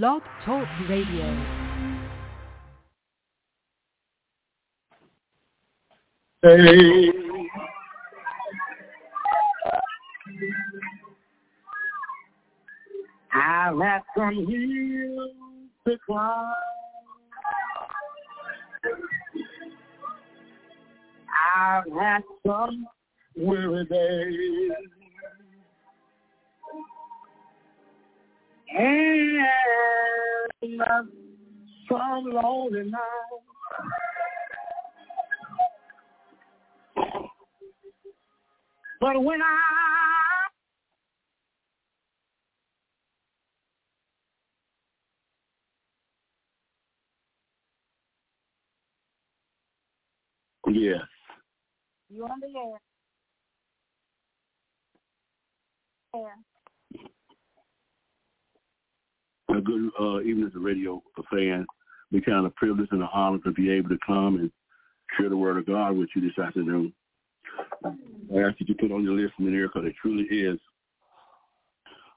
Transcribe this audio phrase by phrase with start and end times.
[0.00, 1.26] Blog Talk Radio.
[6.42, 7.12] Hey.
[13.34, 15.30] I've had some hills
[15.86, 16.54] to climb.
[21.54, 22.86] I've had some
[23.36, 25.01] weary days.
[28.74, 29.46] And
[31.88, 33.02] some lonely nights.
[39.00, 39.72] But when I
[50.72, 51.00] Yes.
[52.08, 52.80] You on the air.
[56.14, 56.51] Air.
[59.56, 61.66] A good uh, even as a radio fan,
[62.10, 64.50] we kind of privileged and an honor to be able to come and
[65.18, 66.92] share the word of God with you this afternoon.
[67.84, 70.58] I ask that you put on your list listening ear because it truly is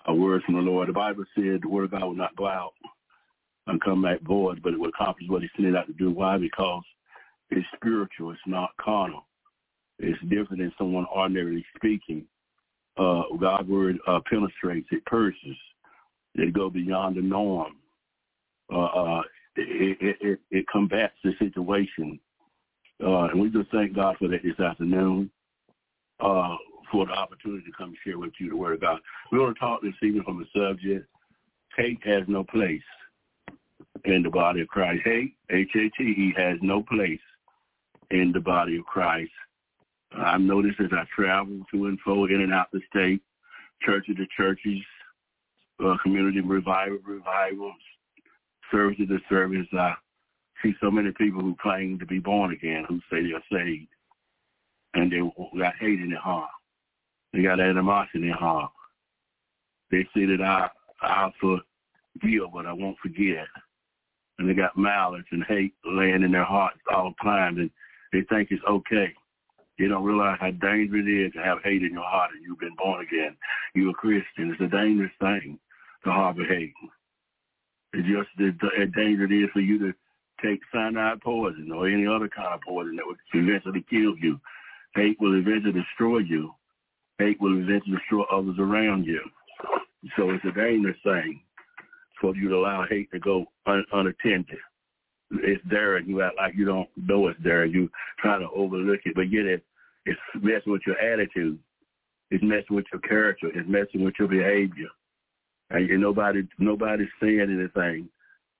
[0.07, 0.87] a word from the Lord.
[0.87, 2.73] The Bible said the word of God will not go out
[3.67, 6.11] and come back void, but it will accomplish what he sent it out to do.
[6.11, 6.37] Why?
[6.37, 6.83] Because
[7.49, 8.31] it's spiritual.
[8.31, 9.25] It's not carnal.
[9.99, 12.25] It's different than someone ordinarily speaking.
[12.97, 14.87] Uh, God's word uh, penetrates.
[14.91, 15.57] It pierces.
[16.35, 17.75] It go beyond the norm.
[18.71, 19.21] Uh, uh,
[19.55, 22.19] it, it, it, it combats the situation.
[23.03, 25.29] Uh, and we just thank God for that this afternoon,
[26.19, 26.55] uh,
[26.91, 28.99] for the opportunity to come share with you the word of God.
[29.31, 31.07] We're going to talk this evening from the subject,
[31.75, 32.81] hate has no place
[34.05, 35.01] in the body of Christ.
[35.03, 37.19] Hate, H-A-T-E, has no place
[38.11, 39.31] in the body of Christ.
[40.17, 43.21] I've noticed as I travel to and fro, in and out the state,
[43.81, 44.79] churches to churches,
[45.83, 47.73] uh, community revival revivals,
[48.71, 49.93] service to service, I
[50.63, 53.87] see so many people who claim to be born again, who say they're saved,
[54.93, 55.19] and they
[55.59, 56.49] got hate in their heart.
[57.33, 58.71] They got animosity in their heart.
[59.91, 60.69] They say that I,
[61.01, 63.47] I'll forgive, but I won't forget.
[64.39, 67.69] And they got malice and hate laying in their hearts all the time, and
[68.11, 69.13] they think it's okay.
[69.77, 72.59] You don't realize how dangerous it is to have hate in your heart and you've
[72.59, 73.35] been born again.
[73.73, 74.51] You're a Christian.
[74.51, 75.59] It's a dangerous thing
[76.05, 76.73] to harbor hate.
[77.93, 78.51] It's just the
[78.95, 79.93] danger it is for you to
[80.43, 84.39] take cyanide poison or any other kind of poison that would eventually kill you.
[84.95, 86.51] Hate will eventually destroy you.
[87.19, 89.21] Hate will eventually destroy others around you.
[90.17, 91.41] So it's a dangerous thing
[92.21, 94.59] for you to allow hate to go un- unattended
[95.31, 97.65] it's there and you act like you don't know it's there.
[97.65, 97.89] You
[98.19, 99.63] try to overlook it, but yet it,
[100.05, 101.59] it's messing with your attitude.
[102.31, 103.47] It's messing with your character.
[103.53, 104.87] It's messing with your behavior.
[105.69, 108.09] And nobody, nobody's saying anything.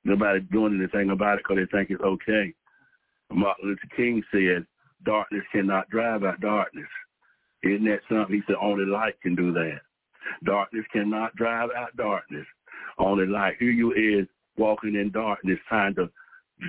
[0.03, 2.53] Nobody's doing anything about it because they think it's okay.
[3.31, 4.65] Martin Luther King said,
[5.03, 6.87] darkness cannot drive out darkness.
[7.63, 8.35] Isn't that something?
[8.35, 9.81] He said, only light can do that.
[10.43, 12.45] Darkness cannot drive out darkness.
[12.97, 13.55] Only light.
[13.59, 14.27] Here you is
[14.57, 16.09] walking in darkness trying to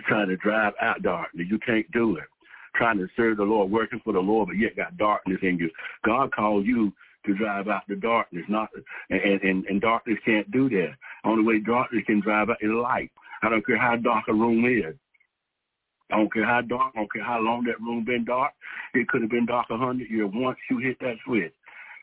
[0.08, 1.46] trying to drive out darkness.
[1.48, 2.24] You can't do it.
[2.74, 5.70] Trying to serve the Lord, working for the Lord, but yet got darkness in you.
[6.04, 6.92] God called you
[7.26, 8.68] to drive out the darkness, not
[9.10, 10.94] and, and, and darkness can't do that.
[11.24, 13.10] Only way darkness can drive out is light.
[13.42, 14.94] I don't care how dark a room is.
[16.10, 18.52] I don't care how dark, I don't care how long that room been dark.
[18.94, 20.30] It could have been dark a hundred years.
[20.32, 21.52] Once you hit that switch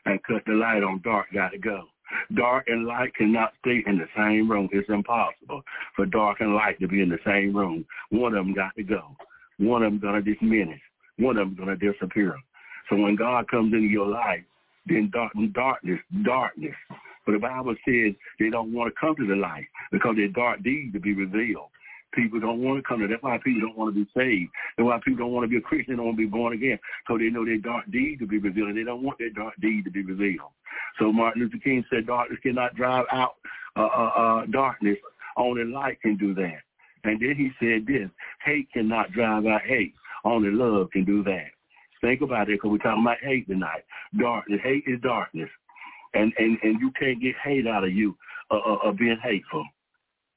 [0.04, 1.84] and cut the light on, dark got to go.
[2.36, 4.68] Dark and light cannot stay in the same room.
[4.72, 5.62] It's impossible
[5.96, 7.86] for dark and light to be in the same room.
[8.10, 9.16] One of them got to go.
[9.58, 10.80] One of them to diminish.
[11.18, 12.36] One of them to disappear.
[12.90, 14.44] So when God comes into your life,
[14.86, 16.74] then dark, darkness, darkness.
[17.24, 20.62] But the Bible says they don't want to come to the light because their dark
[20.62, 21.70] deeds to be revealed.
[22.14, 23.08] People don't want to come to.
[23.08, 24.50] That's why people don't want to be saved.
[24.76, 25.94] That's why people don't want to be a Christian.
[25.94, 26.78] They don't want to be born again.
[27.08, 28.68] So they know their dark deed to be revealed.
[28.68, 30.52] And they don't want their dark deed to be revealed.
[30.98, 33.34] So Martin Luther King said, darkness cannot drive out
[33.76, 34.96] uh, uh, uh, darkness.
[35.36, 36.62] Only light can do that.
[37.02, 38.08] And then he said this,
[38.44, 39.94] hate cannot drive out hate.
[40.24, 41.48] Only love can do that.
[42.04, 43.82] Think about it because we're talking about hate tonight.
[44.18, 45.48] Darkness, hate is darkness.
[46.12, 48.14] And, and, and you can't get hate out of you
[48.50, 49.64] uh, uh, uh, being hateful.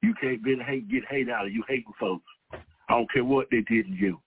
[0.01, 2.23] You can't get hate, get hate out of you hating folks.
[2.53, 4.17] I don't care what they did to you.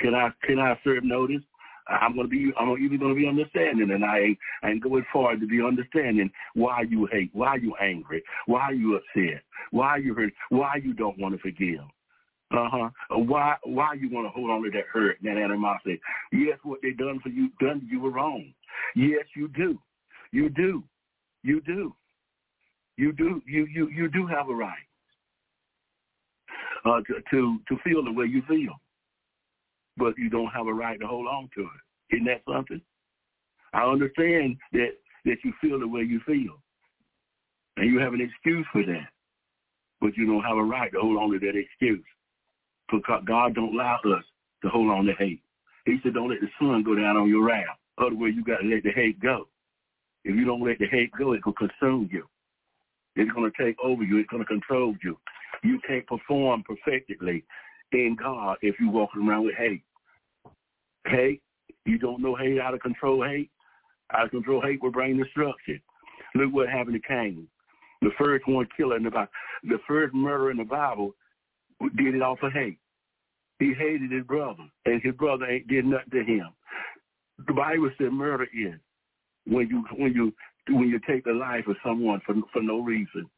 [0.00, 1.40] Can I can I serve notice?
[1.88, 5.34] I'm gonna be I'm even gonna be understanding, and I ain't I ain't going far
[5.36, 10.32] to be understanding why you hate, why you angry, why you upset, why you hurt,
[10.50, 11.80] why you don't want to forgive.
[12.52, 12.90] Uh huh.
[13.10, 16.00] Why why you want to hold on to that hurt, that animosity?
[16.32, 18.52] Yes, what they done for you done you were wrong.
[18.94, 19.78] Yes, you do.
[20.32, 20.82] You do.
[21.42, 21.94] You do.
[22.96, 23.42] You do.
[23.46, 24.76] You you you do have a right.
[26.84, 28.74] uh, to, to to feel the way you feel,
[29.96, 32.16] but you don't have a right to hold on to it.
[32.16, 32.80] Isn't that something?
[33.72, 34.90] I understand that
[35.24, 36.60] that you feel the way you feel,
[37.76, 39.08] and you have an excuse for that,
[40.00, 42.04] but you don't have a right to hold on to that excuse.
[43.00, 44.24] God don't allow us
[44.62, 45.40] to hold on to hate.
[45.86, 47.78] He said, don't let the sun go down on your wrath.
[47.98, 49.48] Otherwise, you got to let the hate go.
[50.24, 52.26] If you don't let the hate go, it will consume you.
[53.16, 54.18] It's going to take over you.
[54.18, 55.18] It's going to control you.
[55.62, 57.44] You can't perform perfectly
[57.92, 59.82] in God if you're walking around with hate.
[61.06, 61.42] Hate,
[61.84, 63.50] you don't know hate, how to control hate.
[64.14, 65.80] Out of control hate will bring destruction.
[66.34, 67.46] Look what happened to Cain.
[68.00, 69.30] The first one killer in the Bible,
[69.64, 71.14] the first murderer in the Bible
[71.96, 72.78] did it off of hate.
[73.62, 76.48] He hated his brother, and his brother ain't did nothing to him.
[77.46, 78.74] The Bible said murder is
[79.46, 80.32] when you when you
[80.68, 83.30] when you take the life of someone for for no reason,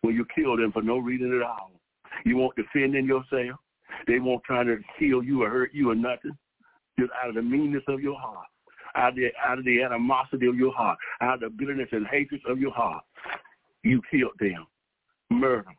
[0.00, 1.72] when you kill them for no reason at all.
[2.24, 3.60] You won't defend in yourself.
[4.06, 6.36] They won't try to kill you or hurt you or nothing.
[6.98, 8.46] Just out of the meanness of your heart,
[8.96, 12.06] out of the out of the animosity of your heart, out of the bitterness and
[12.06, 13.04] hatred of your heart,
[13.82, 14.66] you killed them.
[15.30, 15.72] Murder.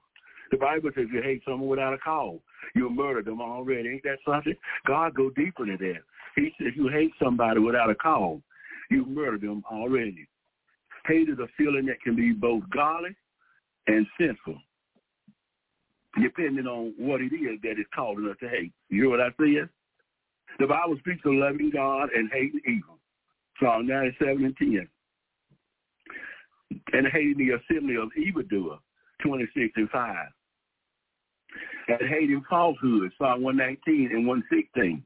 [0.51, 2.39] The Bible says you hate someone without a cause.
[2.75, 3.89] You murdered them already.
[3.89, 4.55] Ain't that something?
[4.87, 6.01] God go deeper than that.
[6.35, 8.39] He says you hate somebody without a cause.
[8.89, 10.27] You murdered them already.
[11.05, 13.15] Hate is a feeling that can be both godly
[13.87, 14.57] and sinful,
[16.21, 18.73] depending on what it is that is causing us to hate.
[18.89, 19.69] You hear what I said?
[20.59, 22.99] The Bible speaks of loving God and hating evil.
[23.61, 24.87] Psalm 97 and 10.
[26.93, 28.79] And hating the assembly of evildoers,
[29.21, 30.15] 26 and 5
[31.89, 35.03] and hating falsehood, Psalm 119 and 116.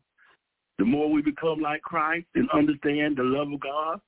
[0.79, 4.01] The more we become like Christ and understand the love of God,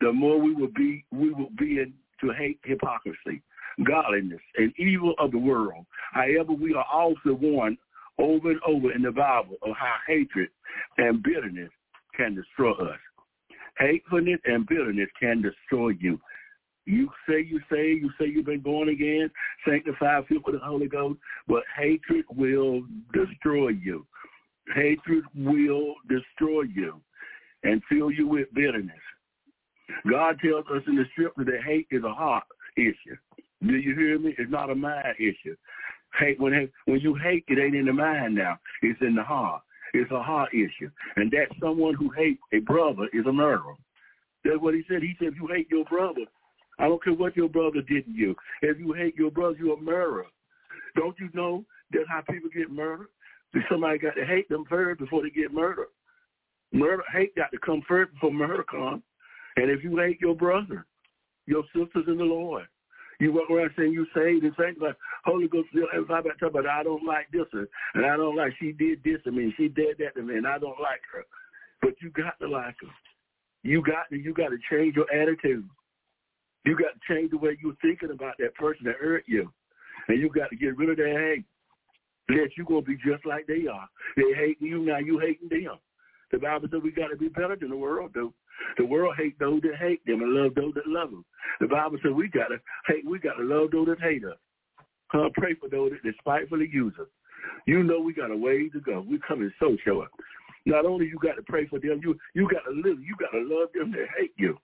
[0.00, 3.42] the more we will be we will be in, to hate hypocrisy,
[3.84, 5.84] godliness, and evil of the world.
[6.12, 7.78] However, we are also warned
[8.18, 10.48] over and over in the Bible of how hatred
[10.98, 11.70] and bitterness
[12.16, 12.98] can destroy us.
[13.78, 16.20] Hatefulness and bitterness can destroy you.
[16.84, 19.30] You say you say you say you've been born again,
[19.66, 22.82] sanctified, filled with the Holy Ghost, but hatred will
[23.12, 24.06] destroy you.
[24.74, 27.00] Hatred will destroy you
[27.62, 28.96] and fill you with bitterness.
[30.10, 32.44] God tells us in the scripture that hate is a heart
[32.76, 33.16] issue.
[33.60, 34.34] Do you hear me?
[34.38, 35.56] It's not a mind issue.
[36.18, 38.58] Hate when when you hate, it ain't in the mind now.
[38.82, 39.62] It's in the heart.
[39.94, 43.74] It's a heart issue, and that someone who hates a brother is a murderer.
[44.44, 45.02] That's what he said.
[45.02, 46.22] He said, if you hate your brother,
[46.78, 48.34] I don't care what your brother did to you.
[48.62, 50.26] If you hate your brother, you're a murderer.
[50.96, 53.08] Don't you know that's how people get murdered?
[53.70, 55.88] Somebody got to hate them first before they get murdered.
[56.72, 59.02] Murder, hate got to come first before murder comes.
[59.56, 60.86] And if you hate your brother,
[61.46, 62.66] your sisters in the Lord,
[63.20, 65.68] you walk around saying you saved and like Holy Ghost.
[65.74, 69.30] I talk about I don't like this and I don't like she did this to
[69.30, 71.24] me, she did that to me, and I don't like her.
[71.80, 72.88] But you got to like her.
[73.62, 75.68] You got to you got to change your attitude.
[76.64, 79.50] You got to change the way you're thinking about that person that hurt you.
[80.08, 81.44] And you got to get rid of that hate.
[82.28, 83.88] That you're going to be just like they are.
[84.16, 85.78] They hating you, now you hating them.
[86.30, 88.32] The Bible says we got to be better than the world do.
[88.78, 91.24] The world hate those that hate them and love those that love them.
[91.60, 94.38] The Bible says we got to hate, we got to love those that hate us.
[95.10, 97.08] Come pray for those that despitefully use us.
[97.66, 99.04] You know we got a way to go.
[99.06, 100.08] We coming so short.
[100.64, 102.98] Not only you got to pray for them, you you got to live.
[103.00, 104.56] You got to love them that hate you.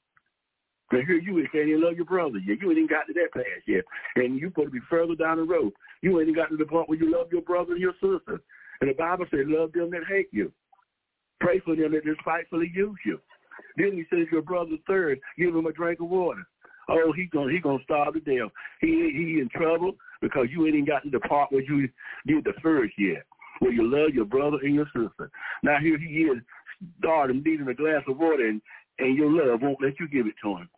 [0.90, 2.58] But here you ain't saying you love your brother yet.
[2.60, 3.84] You ain't even got to that pass yet.
[4.16, 5.72] And you're to be further down the road.
[6.02, 8.40] You ain't even got to the point where you love your brother and your sister.
[8.80, 10.52] And the Bible says, love them that hate you.
[11.40, 13.20] Pray for them that despitefully use you.
[13.76, 16.42] Then he says your brother third, give him a drink of water.
[16.88, 18.50] Oh, he gonna he gonna starve to death.
[18.80, 21.88] He he in trouble because you ain't even got to the part where you
[22.26, 23.24] did the first yet,
[23.58, 25.30] where you love your brother and your sister.
[25.62, 26.38] Now here he is,
[26.98, 28.62] starving, needing a glass of water, and
[28.98, 30.68] and your love won't let you give it to him.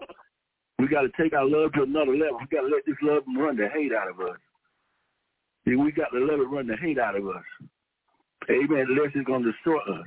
[0.79, 2.39] We got to take our love to another level.
[2.41, 4.39] We got to let this love run the hate out of us.
[5.67, 7.45] We got to let it run the hate out of us.
[8.49, 8.87] Amen.
[8.89, 10.07] Unless it's going to destroy us.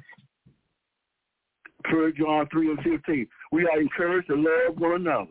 [1.92, 3.28] 1 John 3 and 15.
[3.52, 5.28] We are encouraged to love one another.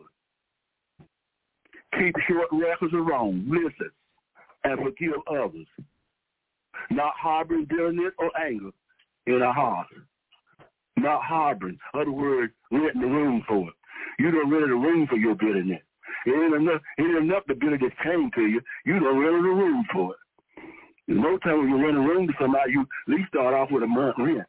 [1.99, 3.45] Keep short records of wrong.
[3.47, 3.91] Listen
[4.63, 5.67] and forgive others.
[6.89, 8.71] Not harboring bitterness or anger
[9.27, 9.91] in our hearts
[10.97, 11.79] not harboring.
[11.93, 13.73] Other words, renting the room for it.
[14.19, 15.81] You don't rent the room for your bitterness.
[16.25, 16.81] It ain't enough.
[16.97, 18.61] It ain't enough the bitterness came to you.
[18.85, 20.19] You don't rent the room for it.
[21.07, 23.83] No time when you rent a room to somebody, you at least start off with
[23.83, 24.47] a month rent.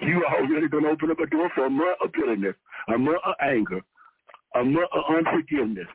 [0.00, 2.54] You already gonna open up a door for a month of bitterness,
[2.88, 3.80] a month of anger,
[4.54, 5.88] a month of unforgiveness.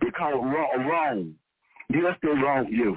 [0.00, 1.34] Because wrong, wrong.
[1.90, 2.96] Yes, they wrong you.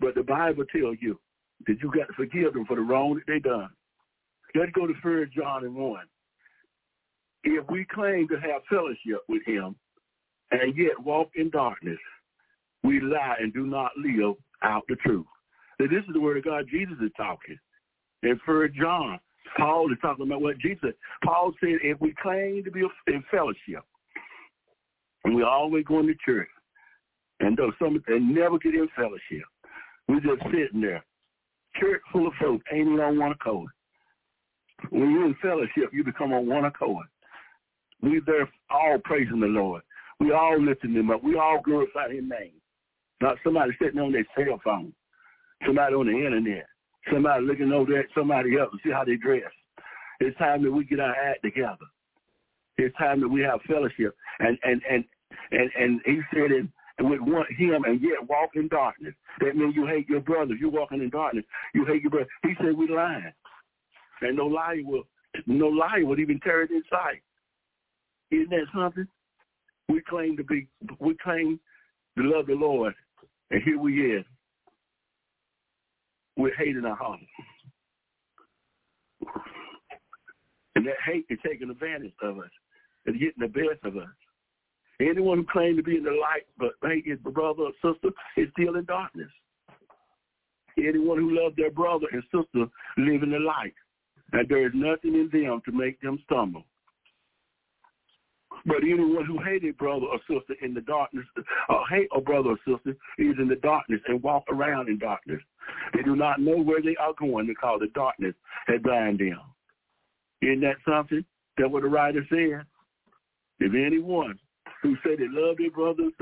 [0.00, 1.18] But the Bible tells you
[1.66, 3.68] that you got to forgive them for the wrong that they done.
[4.54, 6.00] Let's go to First John and 1.
[7.44, 9.74] If we claim to have fellowship with him
[10.50, 11.98] and yet walk in darkness,
[12.84, 15.26] we lie and do not live out the truth.
[15.80, 16.66] Now, this is the word of God.
[16.70, 17.58] Jesus is talking.
[18.22, 19.18] In First John,
[19.56, 20.92] Paul is talking about what Jesus.
[21.24, 23.84] Paul said, if we claim to be in fellowship,
[25.24, 26.48] and we always going to church,
[27.40, 29.46] and though some and never get in fellowship,
[30.08, 31.04] we just sitting there,
[31.80, 33.70] church full of folks, ain't on one accord.
[34.90, 37.06] When you're in fellowship, you become on one accord.
[38.02, 39.82] We there all praising the Lord.
[40.18, 41.22] We all lifting him up.
[41.22, 42.52] We all glorify his name.
[43.20, 44.92] Not somebody sitting on their cell phone,
[45.64, 46.66] somebody on the internet,
[47.12, 49.50] somebody looking over at somebody else to see how they dress.
[50.20, 51.86] It's time that we get our act together.
[52.78, 54.16] It's time that we have fellowship.
[54.40, 55.04] And and and
[55.50, 56.66] and, and he said it
[57.00, 59.14] with one him and yet walk in darkness.
[59.40, 60.54] That means you hate your brother.
[60.54, 62.28] You're walking in darkness, you hate your brother.
[62.42, 63.32] He said we lying.
[64.22, 65.02] And no liar will
[65.46, 67.20] no liar would even tear it inside.
[68.30, 69.06] Isn't that something?
[69.88, 71.60] We claim to be we claim
[72.16, 72.94] to love the Lord
[73.50, 74.24] and here we is
[76.36, 77.20] with hate in our heart.
[80.74, 82.50] And that hate is taking advantage of us
[83.06, 84.08] and getting the best of us.
[85.00, 88.48] Anyone who claims to be in the light but hate his brother or sister is
[88.52, 89.30] still in darkness.
[90.78, 93.74] Anyone who loves their brother and sister live in the light.
[94.32, 96.64] And there is nothing in them to make them stumble.
[98.64, 101.24] But anyone who hated brother or sister in the darkness,
[101.68, 105.40] or hate a brother or sister, is in the darkness and walk around in darkness.
[105.94, 108.34] They do not know where they are going because the darkness
[108.68, 109.40] has blinded them.
[110.42, 111.24] Isn't that something?
[111.58, 112.64] That what the writer said?
[113.58, 114.38] If anyone
[114.82, 116.12] who say they love their brothers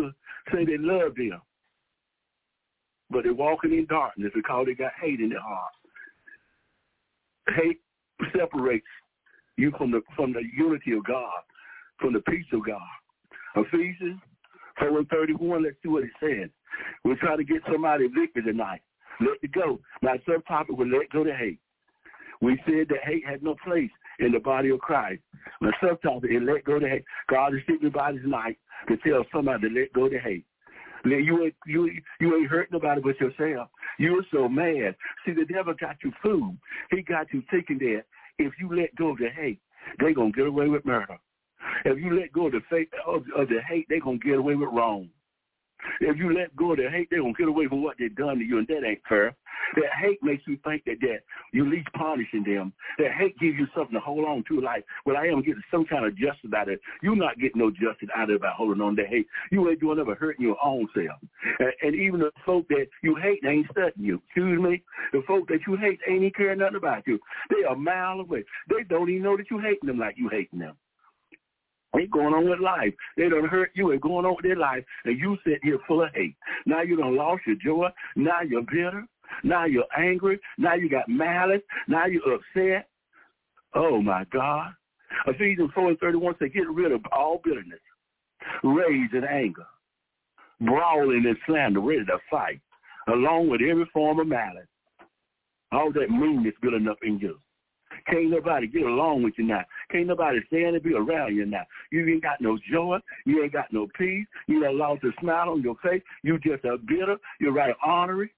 [0.53, 1.41] say they love them,
[3.11, 5.73] but they're walking in darkness because they got hate in their heart.
[7.57, 7.81] Hate
[8.37, 8.87] separates
[9.57, 11.43] you from the from the unity of God
[12.01, 12.81] from the peace of God.
[13.57, 14.21] Ephesians
[14.79, 16.49] 4 and 31, let's see what it says.
[17.05, 18.81] We'll try to get somebody victory tonight.
[19.21, 19.81] Let it go.
[20.03, 21.59] My subtopic will let go to hate.
[22.41, 25.21] We said that hate had no place in the body of Christ.
[25.61, 27.05] My subtopic is let go to hate.
[27.29, 28.59] God is sitting by tonight
[28.89, 30.47] to tell somebody to let go to hate.
[31.05, 33.69] You ain't you you ain't hurt nobody but yourself.
[34.01, 34.97] You were so mad.
[35.27, 36.57] See, the devil got you fooled.
[36.91, 38.05] He got you thinking that
[38.39, 39.61] if you let go of the hate,
[40.01, 41.19] they gonna get away with murder.
[41.85, 44.55] If you let go of the faith of, of the hate, they're gonna get away
[44.55, 45.11] with wrong.
[46.01, 48.39] If you let go of the hate, they're gonna get away from what they've done
[48.39, 49.37] to you, and that ain't fair.
[49.77, 51.21] That hate makes you think that that
[51.53, 52.73] you least punishing them.
[52.99, 55.85] That hate gives you something to hold on to, like, well, I am getting some
[55.85, 56.81] kind of justice out of it.
[57.03, 59.27] You're not getting no justice out of it by holding on to hate.
[59.51, 61.21] You ain't doing ever hurting your own self.
[61.59, 64.23] And, and even the folk that you hate, ain't studying you.
[64.27, 64.83] Excuse me?
[65.13, 67.19] The folk that you hate ain't even caring nothing about you.
[67.51, 68.45] They are a mile away.
[68.69, 70.77] They don't even know that you hating them like you hating them.
[71.95, 72.95] They going on with life.
[73.17, 76.05] They don't hurt you and going on with their life, and you sit here full
[76.05, 76.37] of hate.
[76.65, 77.89] Now you don't lost your joy.
[78.15, 79.07] Now you're bitter.
[79.45, 80.39] Now you're angry.
[80.59, 81.63] Now you got malice.
[81.89, 82.89] Now you're upset.
[83.75, 84.73] Oh my God.
[85.27, 87.81] Ephesians 4 and 31 says, get rid of all bitterness,
[88.63, 89.67] rage and anger,
[90.61, 92.61] brawling and slander, ready to fight,
[93.09, 94.67] along with every form of malice.
[95.73, 97.39] All that meanness building up in you.
[98.07, 99.63] Can't nobody get along with you now.
[99.91, 101.65] Can't nobody stand and be around you now.
[101.93, 102.99] You ain't got no joy.
[103.27, 104.27] You ain't got no peace.
[104.49, 106.03] You ain't lost a smile on your face.
[106.23, 107.17] You just a bitter.
[107.41, 108.33] You're right ornery.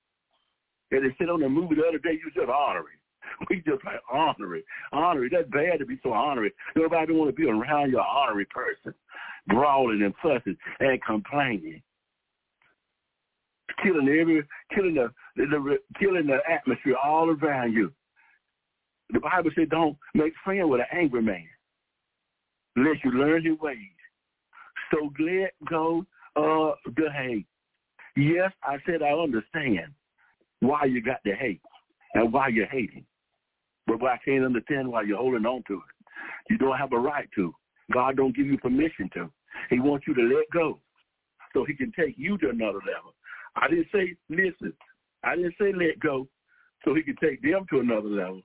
[0.93, 2.95] And they said on the movie the other day, you just ornery.
[3.51, 4.63] We just like ornery.
[4.93, 5.29] Ornery.
[5.33, 6.53] That's bad to be so ornery.
[6.77, 8.95] Nobody want to be around your ornery person.
[9.49, 11.83] Brawling and fussing and complaining
[13.83, 14.43] killing every
[14.75, 17.93] killing the, the, the killing the atmosphere all around you.
[19.11, 21.47] The Bible said don't make friends with an angry man
[22.77, 23.77] unless you learn his ways.
[24.91, 26.05] So let go
[26.37, 27.47] of the hate.
[28.17, 29.93] Yes, I said I understand
[30.63, 31.61] why you got the hate
[32.15, 33.05] and why you're hating.
[33.89, 36.07] But I can't understand why you're holding on to it.
[36.49, 37.53] You don't have a right to.
[37.93, 39.29] God don't give you permission to.
[39.71, 40.79] He wants you to let go
[41.53, 43.15] so he can take you to another level.
[43.57, 44.73] I didn't say, listen,
[45.25, 46.29] I didn't say let go
[46.85, 48.43] so he can take them to another level.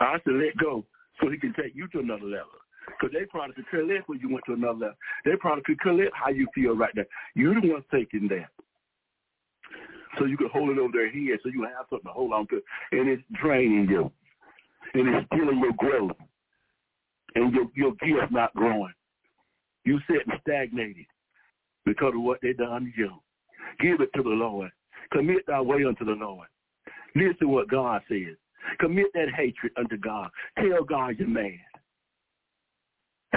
[0.00, 0.84] I said let go
[1.20, 2.58] so he can take you to another level.
[2.86, 4.96] Because they probably could less when you went to another level.
[5.24, 7.04] They probably could less how you feel right now.
[7.34, 8.50] You're the one taking that.
[10.18, 12.46] So you can hold it over their head so you have something to hold on
[12.48, 12.62] to.
[12.92, 14.10] And it's draining you.
[14.94, 16.16] And it's stealing your growth.
[17.34, 18.92] And your, your gift not growing.
[19.84, 21.06] You sitting stagnated
[21.84, 23.10] because of what they done to you.
[23.80, 24.70] Give it to the Lord.
[25.12, 26.48] Commit thy way unto the Lord.
[27.14, 28.36] Listen to what God says.
[28.80, 30.28] Commit that hatred unto God.
[30.58, 31.52] Tell God you're mad.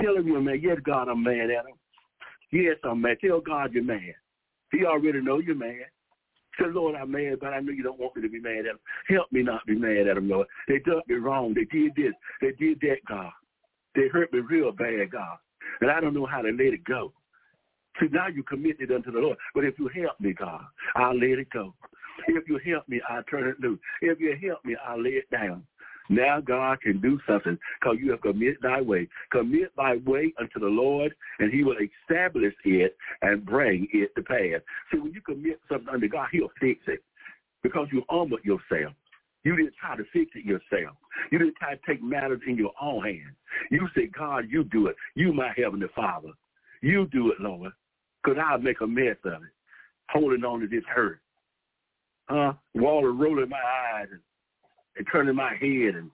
[0.01, 0.61] Tell him you're mad.
[0.61, 1.75] Yes, God, I'm mad at him.
[2.51, 3.17] Yes, I'm mad.
[3.23, 4.15] Tell God you're mad.
[4.71, 5.85] He already know you're mad.
[6.59, 8.65] Say, Lord, I'm mad, but I know you don't want me to be mad at
[8.65, 8.79] him.
[9.07, 10.47] Help me not be mad at him, Lord.
[10.67, 11.53] They done me wrong.
[11.53, 12.13] They did this.
[12.41, 13.31] They did that, God.
[13.95, 15.37] They hurt me real bad, God.
[15.81, 17.13] And I don't know how to let it go.
[17.99, 19.37] See, now you committed unto the Lord.
[19.53, 20.61] But if you help me, God,
[20.95, 21.73] I'll let it go.
[22.27, 23.79] If you help me, I'll turn it loose.
[24.01, 25.63] If you help me, I'll lay it down.
[26.09, 29.07] Now God can do something because you have committed thy way.
[29.31, 34.23] Commit thy way unto the Lord, and he will establish it and bring it to
[34.23, 34.61] pass.
[34.91, 37.03] See, when you commit something unto God, he'll fix it
[37.61, 38.93] because you humbled yourself.
[39.43, 40.97] You didn't try to fix it yourself.
[41.31, 43.35] You didn't try to take matters in your own hands.
[43.71, 44.95] You said, God, you do it.
[45.15, 46.29] You, my heavenly Father.
[46.81, 47.71] You do it, Lord,
[48.23, 49.49] because I'll make a mess of it,
[50.09, 51.19] holding on to this hurt.
[52.27, 52.53] Huh?
[52.75, 53.57] Water rolling my
[53.95, 54.19] eyes and
[54.99, 56.11] and turning my head and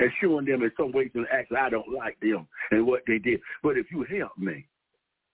[0.00, 3.18] and showing them in some ways and acts I don't like them and what they
[3.18, 3.40] did.
[3.62, 4.66] But if you help me,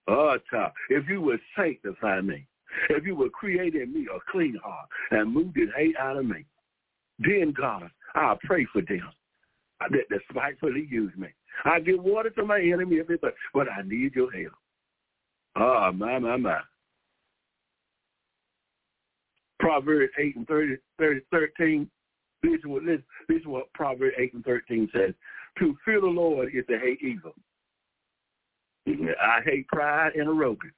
[0.07, 2.45] oh, child, if you would sanctify me,
[2.89, 6.25] if you would create in me a clean heart and move this hate out of
[6.25, 6.45] me,
[7.19, 9.09] then God, I'll pray for them
[9.79, 11.29] that despitefully use me.
[11.65, 14.53] I give water to my enemy, but, but I need your help.
[15.55, 16.59] Oh, my, my, my.
[19.59, 21.89] Proverbs 8 and 30, 30 13
[22.43, 25.13] Listen what, listen, listen what Proverbs 8 and 13 says.
[25.59, 27.33] To fear the Lord is to hate evil.
[28.87, 30.73] I hate pride and arrogance,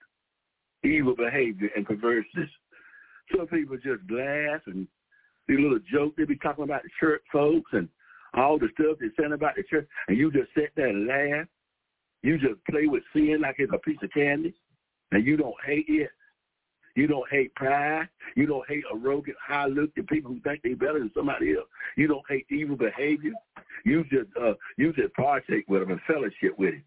[0.83, 2.49] evil behavior and perverseness.
[3.35, 4.87] Some people just laugh and
[5.47, 7.87] these little jokes they be talking about the church folks and
[8.33, 11.47] all the stuff they're saying about the church, and you just sit there and laugh.
[12.23, 14.53] You just play with sin like it's a piece of candy,
[15.11, 16.09] and you don't hate it.
[16.95, 18.07] You don't hate pride.
[18.35, 21.67] You don't hate arrogant, high look to people who think they're better than somebody else.
[21.97, 23.33] You don't hate evil behavior.
[23.83, 26.83] You just uh, you just partake with them and fellowship with it,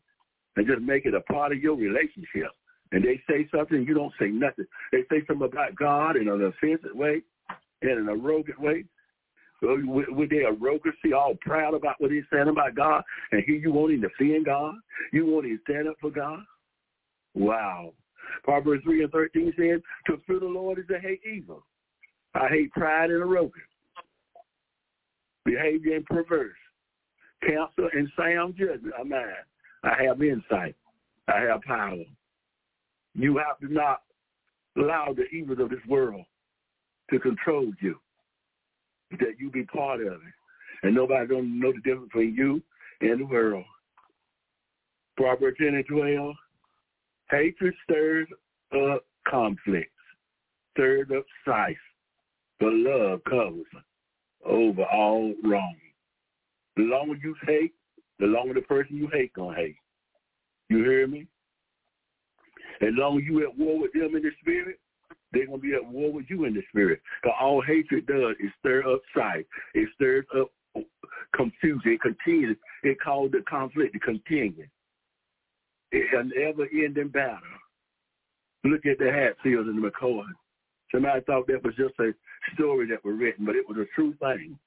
[0.57, 2.51] and just make it a part of your relationship.
[2.93, 4.67] And they say something, you don't say nothing.
[4.93, 7.23] They say something about God in an offensive way,
[7.83, 8.85] in an arrogant way.
[9.61, 13.03] So with their arrogancy, all proud about what they're saying about God,
[13.33, 14.75] and here you want him to defend God,
[15.13, 16.41] you want him to stand up for God.
[17.35, 17.93] Wow.
[18.45, 21.65] Proverbs 3 and 13 says, to fear the Lord is to hate evil.
[22.35, 23.55] I hate pride and arrogance,
[25.45, 26.57] behavior and perverse,
[27.47, 29.23] counsel and sound judgment are mine.
[29.85, 30.75] I have insight.
[31.29, 32.05] I have power.
[33.15, 34.03] You have to not
[34.77, 36.25] allow the evils of this world
[37.11, 37.97] to control you,
[39.13, 40.21] that you be part of it.
[40.83, 42.63] And nobody don't know the difference between you
[43.01, 43.65] and the world.
[45.17, 46.35] Proverbs 10 and 12,
[47.31, 48.29] Hatred stirs
[48.73, 49.91] up conflicts,
[50.73, 51.77] stirs up strife,
[52.61, 53.67] but love covers
[54.45, 55.77] over all wrong.
[56.77, 57.75] The longer you hate,
[58.19, 59.77] the longer the person you hate gonna hate.
[60.69, 61.27] You hear me?
[62.81, 64.79] As long as you at war with them in the spirit,
[65.33, 67.01] they're gonna be at war with you in the spirit.
[67.23, 69.47] Because all hatred does is stir up strife.
[69.75, 70.51] It stirs up
[71.35, 71.93] confusion.
[71.93, 72.57] It continues.
[72.85, 74.67] It causes the conflict to continue
[76.17, 77.39] an ever-ending battle.
[78.65, 80.25] Look at the Hatfield and the McCoy.
[80.93, 82.13] Somebody thought that was just a
[82.55, 84.59] story that was written, but it was a true thing.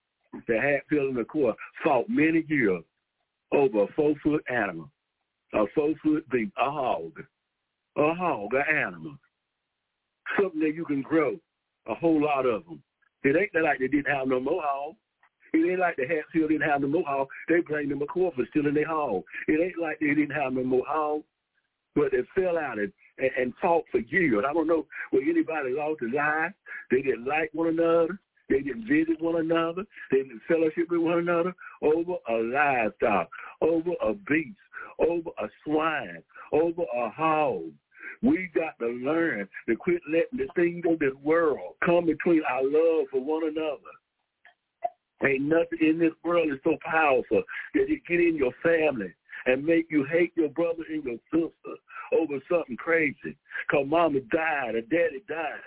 [0.47, 2.83] The Hatfield and the McCoy fought many years
[3.51, 4.89] over a four-foot animal,
[5.53, 7.13] a four-foot beast, a hog,
[7.97, 9.17] a hog, an animal,
[10.39, 11.35] something that you can grow,
[11.87, 12.81] a whole lot of them.
[13.23, 14.97] It ain't that like they didn't have no more hogs.
[15.53, 17.27] It ain't like the Hatfield didn't have more hog.
[17.47, 19.23] They blamed the McCoy for stealing their hog.
[19.47, 21.23] It ain't like they didn't have no more hog,
[21.95, 24.43] but they fell out and, and, and fought for years.
[24.47, 26.53] I don't know where anybody lost their life.
[26.91, 28.19] They didn't like one another.
[28.49, 29.83] They didn't visit one another.
[30.11, 33.29] They didn't fellowship with one another over a livestock,
[33.61, 34.57] over a beast,
[34.99, 37.71] over a swine, over a hog.
[38.21, 42.63] We got to learn to quit letting the things of this world come between our
[42.63, 43.93] love for one another.
[45.25, 49.13] Ain't nothing in this world is so powerful that it get in your family
[49.45, 51.75] and make you hate your brother and your sister
[52.13, 53.37] over something crazy.
[53.69, 55.59] Cause mama died or daddy died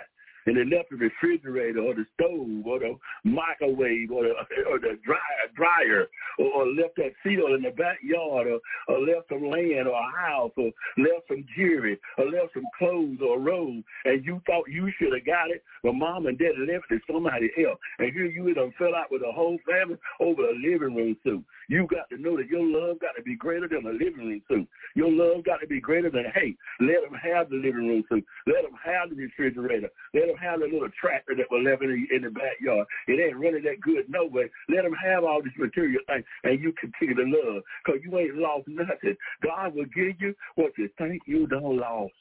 [0.46, 4.35] and they left the refrigerator or the stove or the microwave or the,
[4.68, 6.07] or the dryer, dryer
[6.38, 10.11] or, or left that field in the backyard or, or left some land or a
[10.16, 14.68] house or left some jewelry or left some clothes or a robe and you thought
[14.68, 17.78] you should have got it, but mom and dad left it to somebody else.
[17.98, 21.44] And here you done fell out with the whole family over a living room suit.
[21.68, 24.42] You got to know that your love got to be greater than a living room
[24.48, 24.68] suit.
[24.94, 26.57] Your love got to be greater than hate.
[26.81, 28.24] Let them have the living room suit.
[28.46, 29.88] Let them have the refrigerator.
[30.14, 32.87] Let them have a little tractor that was left in the, in the backyard.
[33.09, 34.51] It ain't running that good no way.
[34.68, 38.37] Let them have all this material thing, and you continue to love, because you ain't
[38.37, 39.16] lost nothing.
[39.42, 42.14] God will give you what you think you don't lost.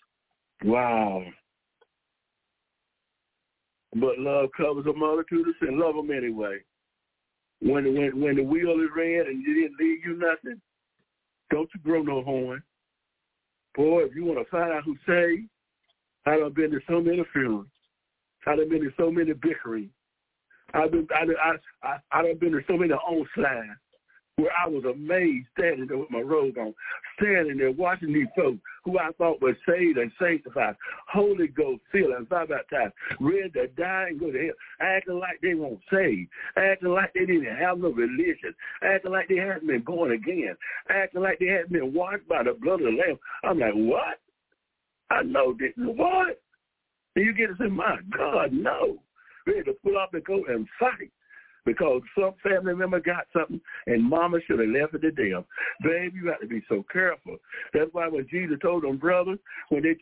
[0.64, 1.24] Wow.
[3.94, 5.80] But love covers a multitude of sin.
[5.80, 6.60] Love them anyway.
[7.62, 10.62] When when when the wheel is red and you didn't leave you nothing,
[11.52, 12.64] don't you grow no horn.
[13.76, 15.48] Boy, if you want to find out who saved,
[16.26, 17.68] I done been to so many funerals.
[18.48, 19.90] I done been to so many bickering.
[20.74, 22.94] I've been I I I, I done been to so many
[23.36, 23.80] slides
[24.38, 26.74] where I was amazed standing there with my robe on,
[27.22, 30.76] standing there watching these folks who I thought were saved and sanctified,
[31.08, 35.40] Holy Ghost filled and fire baptized, ready to die and go to hell, acting like
[35.42, 36.28] they won't save,
[36.58, 40.56] acting like they didn't have no religion, acting like they hadn't been born again,
[40.90, 43.20] acting like they hadn't been washed by the blood of the Lamb.
[43.44, 44.20] I'm like, what?
[45.12, 45.74] I know this.
[45.78, 46.42] What?
[47.16, 48.98] You get to say, my God, no.
[49.46, 51.12] Ready to pull up and go and fight
[51.66, 55.46] because some family member got something and mama should have left it to them.
[55.84, 57.38] Baby, you got to be so careful.
[57.74, 59.96] That's why when Jesus told them brothers, when they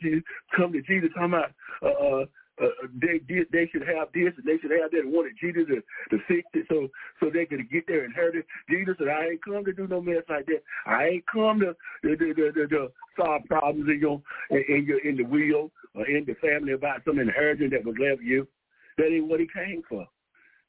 [0.56, 1.52] come to Jesus talking about
[1.84, 2.26] uh,
[2.62, 5.64] uh, uh, they they should have this and they should have that and wanted Jesus
[5.68, 6.88] to, to fix it so
[7.20, 8.46] so they could get their inheritance.
[8.70, 10.64] Jesus said, I ain't come to do no mess like that.
[10.86, 15.18] I ain't come to to, to, to, to solve problems in your in your in
[15.18, 18.48] the will or in the family about some inheritance that was left you.
[18.98, 20.06] That ain't what he came for.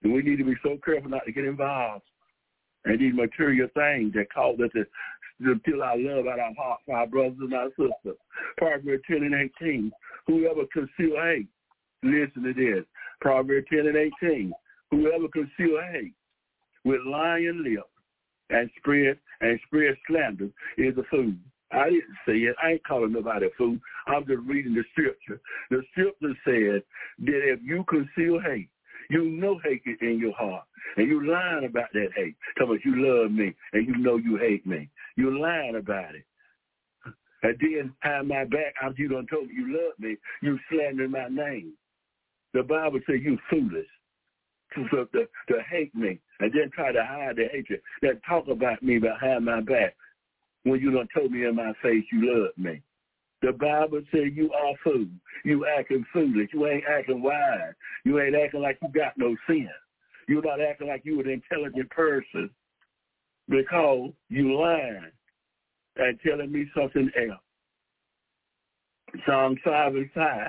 [0.03, 2.05] And we need to be so careful not to get involved
[2.87, 4.85] in these material things that cause us to,
[5.45, 8.19] to kill our love out of our heart for our brothers and our sisters.
[8.57, 9.93] Proverbs 10 and 18,
[10.27, 11.49] whoever conceal hate,
[12.03, 12.85] listen to this.
[13.21, 14.53] Proverbs 10 and 18,
[14.91, 16.15] whoever conceal hate
[16.85, 17.89] with lying lips
[18.51, 21.33] and spread and spread slander is a fool.
[21.73, 22.57] I didn't say it.
[22.63, 23.77] I ain't calling nobody a fool.
[24.07, 25.41] I'm just reading the scripture.
[25.71, 26.83] The scripture said
[27.27, 28.69] that if you conceal hate,
[29.09, 30.65] you know hate is in your heart.
[30.97, 32.35] And you lying about that hate.
[32.59, 34.89] Tell us you love me and you know you hate me.
[35.17, 36.25] You're lying about it.
[37.43, 41.11] And then behind my back after you done told me you love me, you slandering
[41.13, 41.73] my name.
[42.55, 43.87] The Bible says you foolish
[44.75, 45.07] to, to,
[45.49, 47.81] to hate me and then try to hide the hatred.
[48.03, 49.97] That talk about me behind my back
[50.65, 52.83] when you don't told me in my face you love me.
[53.43, 55.07] The Bible says you are fool.
[55.45, 56.51] You acting foolish.
[56.53, 57.73] You ain't acting wise.
[58.05, 59.69] You ain't acting like you got no sin.
[60.29, 62.51] You're not acting like you an intelligent person
[63.49, 65.11] because you lying
[65.97, 67.41] and telling me something else.
[69.27, 70.49] Psalm 5 and 5.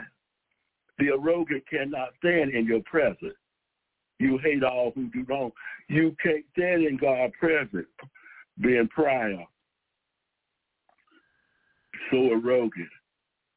[1.02, 3.34] The arrogant cannot stand in your presence.
[4.20, 5.52] You hate all who do wrong.
[5.90, 7.88] You can't stand in God's presence
[8.60, 9.48] being proud
[12.12, 12.90] so arrogant.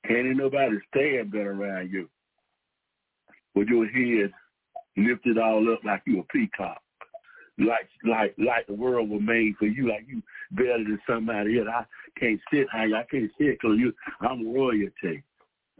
[0.06, 2.08] Can't nobody stand better around you.
[3.54, 4.32] With your head
[4.96, 6.80] lifted all up like you a peacock.
[7.58, 11.68] Like like like the world was made for you, like you better than somebody else.
[11.70, 11.84] I
[12.18, 15.22] can't sit high, I can't sit because you I'm royalty.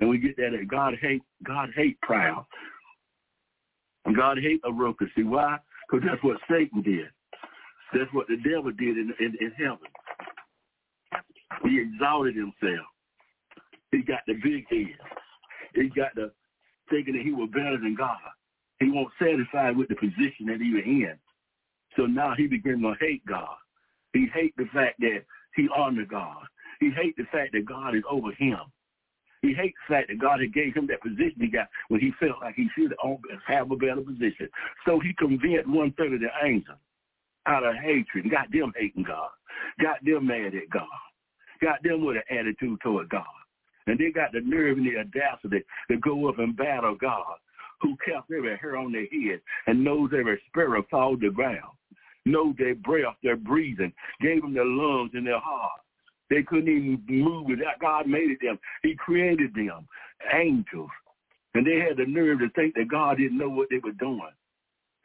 [0.00, 2.46] And we get that at God hate God hate proud.
[4.04, 5.22] And God hate arrogancy.
[5.22, 5.58] Why?
[5.88, 7.08] Because that's what Satan did.
[7.92, 9.78] That's what the devil did in, in, in heaven.
[11.62, 12.86] He exalted himself.
[13.92, 14.98] He got the big head.
[15.74, 16.32] He got the
[16.90, 18.18] thinking that he was better than God.
[18.80, 21.14] He won't satisfied with the position that he was in.
[21.96, 23.56] So now he began to hate God.
[24.12, 26.42] He hate the fact that he honored God.
[26.80, 28.58] He hate the fact that God is over him.
[29.44, 32.12] He hates the fact that God had gave him that position he got when he
[32.18, 32.94] felt like he should
[33.46, 34.48] have a better position.
[34.86, 36.78] So he convinced one third of the angels
[37.46, 39.28] out of hatred, got them hating God,
[39.80, 40.88] got them mad at God
[41.64, 43.24] got them with an attitude toward God.
[43.86, 47.36] And they got the nerve and the audacity to go up and battle God,
[47.80, 51.72] who kept every hair on their head and knows every sparrow fall to the ground,
[52.24, 55.80] knows their breath, their breathing, gave them their lungs and their heart.
[56.30, 58.58] They couldn't even move without God made it them.
[58.82, 59.86] He created them,
[60.32, 60.90] angels.
[61.54, 64.32] And they had the nerve to think that God didn't know what they were doing.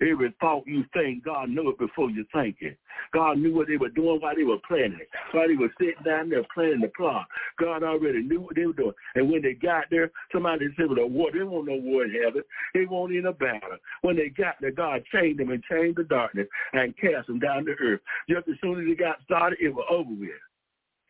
[0.02, 2.78] Every thought you think, God knew it before you think it.
[3.14, 5.10] God knew what they were doing while they were planning it.
[5.34, 7.28] While they were sitting down there planning the plot.
[7.60, 8.94] God already knew what they were doing.
[9.16, 12.12] And when they got there, somebody said, well, the war, they won't no war in
[12.12, 12.44] heaven.
[12.74, 13.78] They won't in a battle.
[14.02, 17.66] When they got there, God changed them and changed the darkness and cast them down
[17.66, 18.00] to earth.
[18.30, 20.30] Just as soon as they got started, it was over with.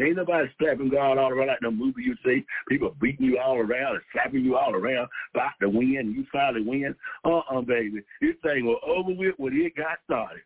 [0.01, 2.45] Ain't nobody slapping God all around like the movie you see.
[2.69, 6.63] People beating you all around and slapping you all around about to win you finally
[6.63, 6.95] win.
[7.25, 8.01] Uh-uh, baby.
[8.21, 10.41] This thing was over with when it got started.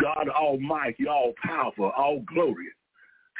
[0.00, 2.72] God almighty, all powerful, all glorious.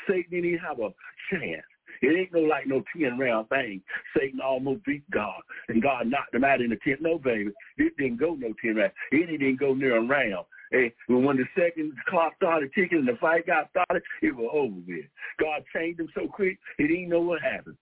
[0.06, 0.90] Satan didn't have a
[1.30, 1.62] chance.
[2.02, 3.80] It ain't no like no ten round thing.
[4.16, 7.00] Satan almost beat God, and God knocked him out in the tent.
[7.00, 8.92] No, baby, it didn't go no ten round.
[9.12, 10.44] It didn't go near a round.
[10.72, 10.90] And
[11.24, 15.04] when the second clock started ticking and the fight got started, it was over with.
[15.38, 17.76] God changed him so quick, he didn't know what happened,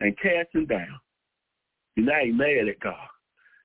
[0.00, 1.00] and cast him down.
[1.96, 3.08] And now he mad at God.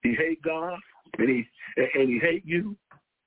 [0.03, 0.79] He hate God,
[1.17, 2.77] and he and he hate you,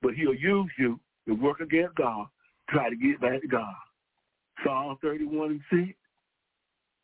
[0.01, 2.27] but he'll use you to work against God,
[2.71, 3.75] try to get back to God.
[4.65, 5.99] Psalm 31 and 6.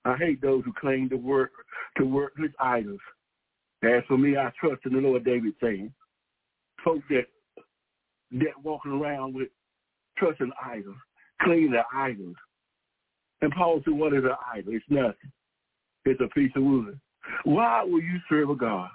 [0.05, 1.51] I hate those who claim to work
[1.99, 3.01] to work with idols.
[3.83, 5.93] As for me, I trust in the Lord, David saying.
[6.85, 7.27] Folks that
[8.33, 9.49] that walking around with
[10.17, 10.97] trusting idols,
[11.43, 12.37] clinging to idols.
[13.41, 14.75] And Paul said, what is an idol?
[14.75, 15.33] It's nothing.
[16.05, 16.99] It's a piece of wood.
[17.45, 18.91] Why will you serve a God?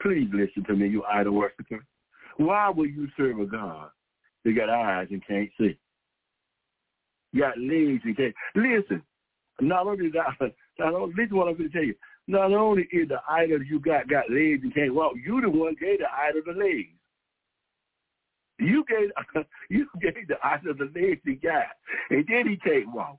[0.00, 1.84] Please listen to me, you idol worshiper.
[2.36, 3.90] Why will you serve a God
[4.44, 5.78] that got eyes and can't see?
[7.38, 9.02] Got legs and can't listen.
[9.60, 11.94] Not only that, not only, listen what I'm going to tell you.
[12.28, 15.76] Not only is the idol you got got legs and can't walk, you the one
[15.80, 16.90] gave the idol the legs.
[18.62, 21.66] You gave you gave the idol the legs he got,
[22.10, 23.18] and then he can't walk.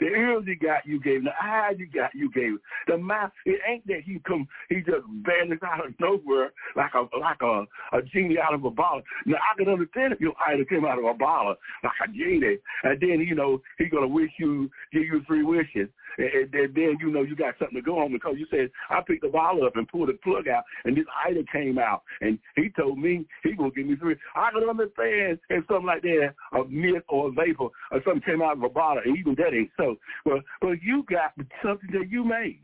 [0.00, 1.24] The ears he got, you gave.
[1.24, 2.58] The eyes you got, you gave.
[2.86, 7.08] The mouth, it ain't that he come, he just vanished out of nowhere like a
[7.18, 7.64] like a,
[7.96, 9.02] a genie out of a bottle.
[9.26, 12.58] Now I can understand if your idol came out of a bottle like a genie,
[12.84, 16.98] and then you know he gonna wish you, give you three wishes, and, and then
[17.00, 19.64] you know you got something to go on because you said I picked the bottle
[19.64, 23.26] up and pulled the plug out, and this idol came out, and he told me
[23.42, 24.16] he gonna give me three.
[24.34, 28.42] I can understand if something like that, a myth or a vapor or something came
[28.42, 29.96] out of a bottle, and even that ain't so.
[30.24, 32.60] Well, but you got something that you made.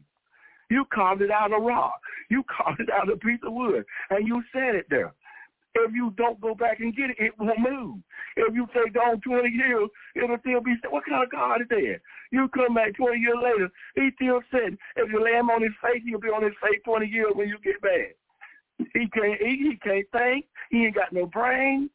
[0.70, 2.00] You carved it out of rock.
[2.30, 5.12] You carved it out of a piece of wood, and you set it there.
[5.76, 7.98] If you don't go back and get it, it won't move.
[8.36, 10.90] If you take down 20 years, it'll still be, said.
[10.90, 12.00] what kind of God is that?
[12.32, 15.72] You come back 20 years later, he still said, if you lay him on his
[15.82, 18.16] face, he'll be on his face 20 years when you get back.
[18.78, 21.88] He can't eat, he can't think, he ain't got no brain.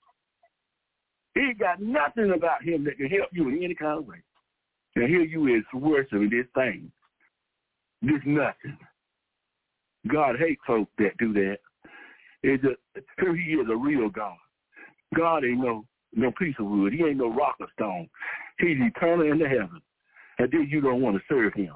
[1.35, 4.23] He ain't got nothing about him that can help you in any kind of way.
[4.95, 6.91] And here you is worshiping this thing.
[8.01, 8.77] This nothing.
[10.07, 11.57] God hates folks that do that.
[12.43, 14.37] It's a, here he is a real God.
[15.15, 16.93] God ain't no no piece of wood.
[16.93, 18.09] He ain't no rock or stone.
[18.59, 19.81] He's eternal in the heaven.
[20.37, 21.75] And then you don't want to serve him.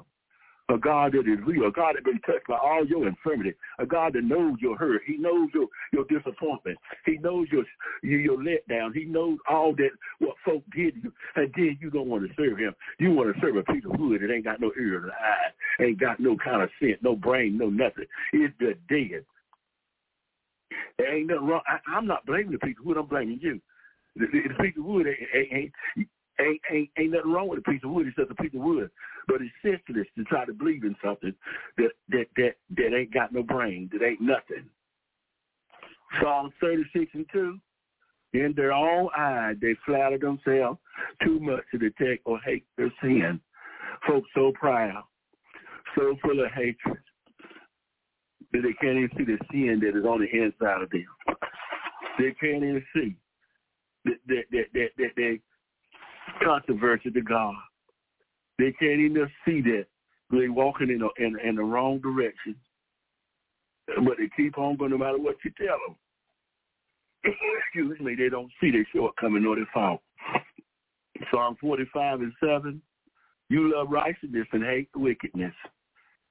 [0.70, 3.84] A God that is real, a God that been touched by all your infirmity, a
[3.84, 5.02] God that knows your hurt.
[5.06, 6.78] He knows your, your disappointment.
[7.04, 7.64] He knows your,
[8.02, 8.94] your your letdown.
[8.94, 11.12] He knows all that what folk did you.
[11.36, 12.74] And then you don't want to serve him.
[12.98, 15.52] You want to serve a piece of wood that ain't got no ears or eyes,
[15.86, 18.06] ain't got no kind of sense, no brain, no nothing.
[18.32, 19.26] It's the dead.
[20.96, 21.62] There ain't nothing wrong.
[21.68, 22.96] I, I'm not blaming the piece of wood.
[22.96, 23.60] I'm blaming you.
[24.16, 25.72] The, the, piece of wood ain't, ain't,
[26.40, 28.06] ain't, ain't, ain't nothing wrong with a piece of wood.
[28.06, 28.90] It's just a piece of wood.
[29.26, 31.34] But it's senseless to try to believe in something
[31.78, 34.68] that that that that ain't got no brain, that ain't nothing.
[36.20, 37.58] Psalm 36 and 2.
[38.34, 40.78] In their own eyes, they flatter themselves
[41.24, 43.40] too much to detect or hate their sin.
[44.08, 45.04] Folks so proud,
[45.96, 46.98] so full of hatred,
[48.52, 51.06] that they can't even see the sin that is on the inside of them.
[52.18, 53.16] They can't even see
[54.04, 54.16] that
[54.50, 55.40] that that that, they
[56.44, 57.54] controversy to God.
[58.58, 59.86] They can't even see that
[60.30, 62.56] they're walking in, in in the wrong direction,
[64.04, 65.96] but they keep on going no matter what you tell them.
[67.58, 70.00] Excuse me, they don't see their shortcoming nor their fault.
[71.30, 72.82] Psalm 45 and 7,
[73.48, 75.54] you love righteousness and hate wickedness.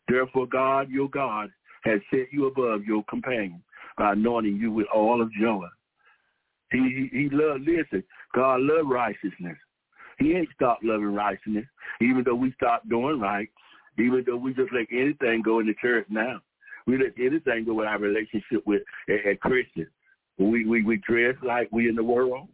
[0.07, 1.49] Therefore, God, your God,
[1.83, 3.61] has set you above your companion
[3.97, 5.65] by anointing you with all of joy.
[6.73, 9.57] He he, loved listen, God loved righteousness.
[10.17, 11.65] He ain't stopped loving righteousness,
[12.01, 13.49] even though we stopped doing right,
[13.97, 16.41] even though we just let anything go in the church now.
[16.87, 19.87] We let anything go with our relationship with a, a Christian.
[20.37, 22.47] We, we we dress like we in the world.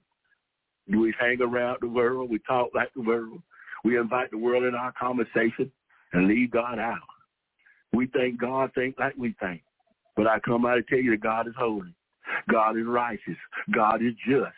[0.88, 2.30] We hang around the world.
[2.30, 3.42] We talk like the world.
[3.84, 5.72] We invite the world in our conversation
[6.12, 6.98] and leave God out.
[7.94, 9.62] We think God think like we think.
[10.16, 11.94] But I come out to tell you that God is holy.
[12.52, 13.38] God is righteous.
[13.74, 14.56] God is just.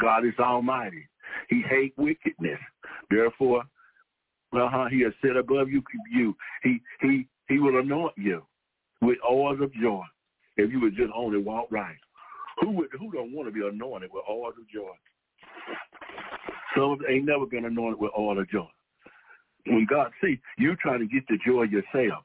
[0.00, 1.06] God is almighty.
[1.48, 2.58] He hates wickedness.
[3.10, 3.64] Therefore,
[4.52, 6.36] uh-huh, he has set above you, you.
[6.62, 8.42] He he he will anoint you
[9.00, 10.02] with oils of joy
[10.56, 11.96] if you would just only walk right.
[12.60, 14.92] Who would who don't want to be anointed with oils of joy?
[16.76, 18.68] Some ain't never been anointed with oil of joy.
[19.66, 22.24] When God see you trying to get the joy yourself,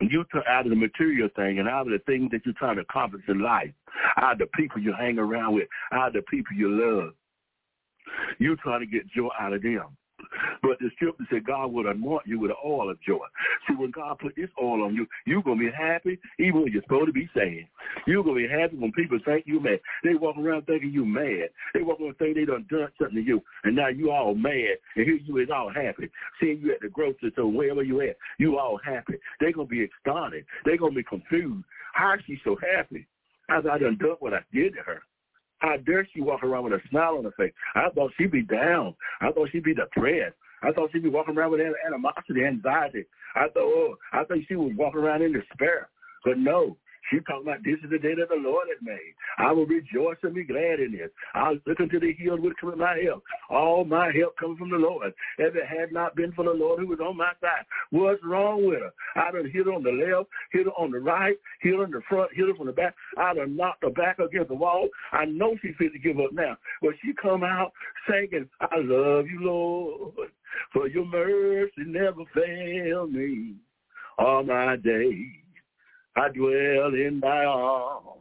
[0.00, 2.76] you took out of the material thing and out of the things that you're trying
[2.76, 3.70] to accomplish in life,
[4.16, 7.12] out of the people you hang around with, out of the people you love.
[8.38, 9.96] You're trying to get joy out of them.
[10.62, 13.24] But the scripture said God would anoint you with the oil of joy.
[13.68, 16.72] See, when God put this oil on you, you're going to be happy even when
[16.72, 17.66] you're supposed to be sad.
[18.06, 19.80] You're going to be happy when people think you're mad.
[20.04, 21.50] They walk around thinking you mad.
[21.74, 23.42] They walk around thinking they done done something to you.
[23.64, 24.78] And now you all mad.
[24.96, 26.10] And here you is all happy.
[26.40, 29.14] Seeing you at the grocery store, wherever you at, you all happy.
[29.40, 30.46] They're going to be astonished.
[30.64, 31.64] They're going to be confused.
[31.94, 33.06] How is she so happy?
[33.48, 35.02] I done done what I did to her.
[35.60, 37.52] How dare she walk around with a smile on her face?
[37.74, 38.94] I thought she'd be down.
[39.20, 40.34] I thought she'd be depressed.
[40.62, 43.04] I thought she'd be walking around with animosity, anxiety.
[43.34, 45.88] I thought, oh, I thought she was walking around in despair.
[46.24, 46.76] But no,
[47.10, 49.14] she talking about this is the day that the Lord has made.
[49.38, 51.12] I will rejoice and be glad in it.
[51.34, 53.24] I'll look unto the hills which come my help.
[53.50, 55.12] All my help comes from the Lord.
[55.38, 58.66] If it had not been for the Lord who was on my side, what's wrong
[58.66, 58.92] with her?
[59.16, 61.90] I done hit her on the left, hit her on the right, hit her in
[61.90, 62.94] the front, hit her from the back.
[63.18, 64.88] I done knocked her back against the wall.
[65.12, 66.56] I know she's fit to give up now.
[66.80, 67.72] But she come out
[68.08, 70.30] singing, I love you, Lord,
[70.72, 73.54] for your mercy never failed me
[74.18, 75.39] all my days.
[76.20, 78.20] I dwell in thy arms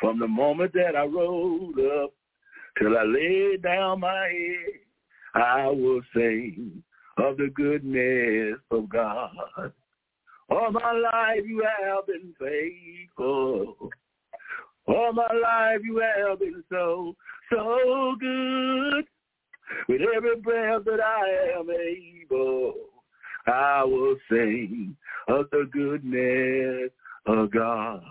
[0.00, 2.14] from the moment that I rose up
[2.78, 4.80] till I lay down my head.
[5.34, 6.82] I will sing
[7.18, 9.30] of the goodness of God.
[10.48, 13.90] All my life you have been faithful.
[14.86, 17.14] All my life you have been so,
[17.50, 19.04] so good.
[19.90, 22.74] With every breath that I am able,
[23.46, 24.96] I will sing
[25.28, 26.90] of the goodness
[27.26, 28.02] of God.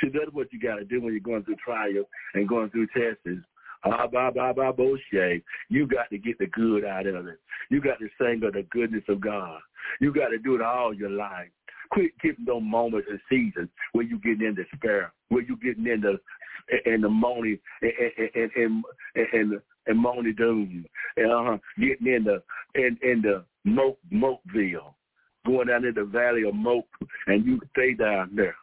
[0.00, 2.88] See, that's what you got to do when you're going through trials and going through
[2.88, 3.44] tests.
[3.84, 5.44] Ah, bah, bah, bah, bullshit.
[5.68, 7.38] You got to get the good out of it.
[7.70, 9.60] You got to sing of the goodness of God.
[10.00, 11.48] You got to do it all your life.
[11.90, 16.00] Quit giving those moments and seasons where you getting in despair, where you getting in
[16.00, 16.18] the
[16.84, 17.92] in the moaning and
[18.34, 18.84] and and
[19.32, 20.84] and, and moaning doom,
[21.16, 22.42] uh-huh, getting in the
[22.74, 24.94] in in the moke mokeville
[25.46, 26.88] going down in the valley of Moke,
[27.26, 28.56] and you stay down there.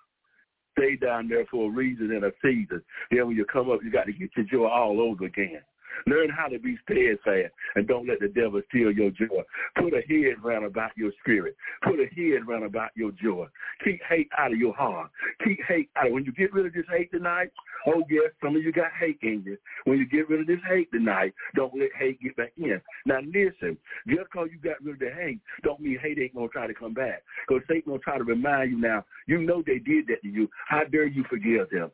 [0.78, 2.82] Stay down there for a reason and a season.
[3.12, 5.62] Then when you come up, you got to get your joy all over again.
[6.08, 9.43] Learn how to be steadfast and don't let the devil steal your joy.
[9.75, 11.56] Put a head round about your spirit.
[11.84, 13.47] Put a head round about your joy.
[13.84, 15.12] Keep hate out of your heart.
[15.43, 17.51] Keep hate out of When you get rid of this hate tonight,
[17.88, 19.58] oh yes, some of you got hate in you.
[19.86, 22.82] When you get rid of this hate tonight, don't let hate get back in.
[23.06, 23.77] Now listen,
[24.08, 26.73] just because you got rid of the hate, don't mean hate ain't to try to
[26.73, 27.23] come back.
[27.47, 30.49] Because Satan to try to remind you now, you know they did that to you.
[30.67, 31.91] How dare you forgive them?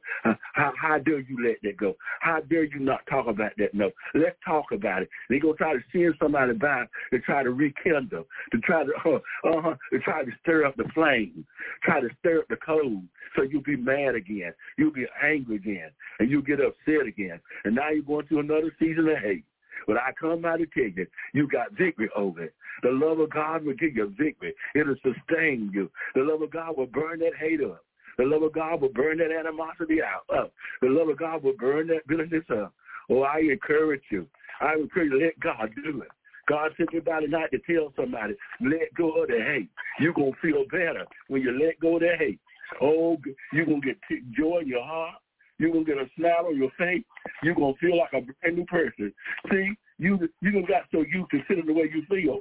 [0.54, 1.96] How, how dare you let that go?
[2.22, 3.89] How dare you not talk about that no?
[4.14, 5.10] Let's talk about it.
[5.30, 8.92] They're going to try to send somebody back to try to rekindle, to try to,
[9.06, 11.46] uh, uh-huh, to try to stir up the flame,
[11.84, 13.04] try to stir up the cold
[13.36, 14.54] so you'll be mad again.
[14.78, 17.40] You'll be angry again, and you'll get upset again.
[17.66, 19.46] And now you're going through another season of hate.
[19.88, 22.54] But I come out to tell you, you got victory over it.
[22.84, 24.54] The love of God will give you victory.
[24.76, 25.90] It'll sustain you.
[26.16, 27.84] The love of God will burn that hate up.
[28.18, 30.24] The love of God will burn that animosity out.
[30.36, 30.52] Up.
[30.82, 32.74] The love of God will burn that bitterness up.
[33.10, 34.28] Oh, I encourage you.
[34.62, 36.10] I encourage you, let God do it.
[36.48, 39.70] God sent me by the night to tell somebody, let go of the hate.
[40.00, 42.40] You're going to feel better when you let go of the hate.
[42.82, 43.18] Oh,
[43.54, 45.16] you're going to get joy in your heart.
[45.60, 47.04] You're going to get a smile on your face.
[47.44, 49.14] You're going to feel like a brand new person.
[49.52, 52.40] See, you you don't got so used to feeling the way you feel.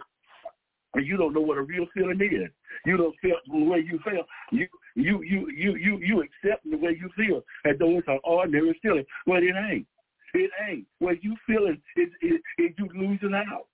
[0.94, 2.50] And you don't know what a real feeling is.
[2.86, 4.24] You don't feel the way you feel.
[4.52, 8.20] You you you you you you accept the way you feel as though it's an
[8.24, 9.04] ordinary feeling.
[9.26, 9.86] Well, it ain't.
[10.34, 10.86] It ain't.
[10.98, 13.66] What you feeling is, is, you losing out.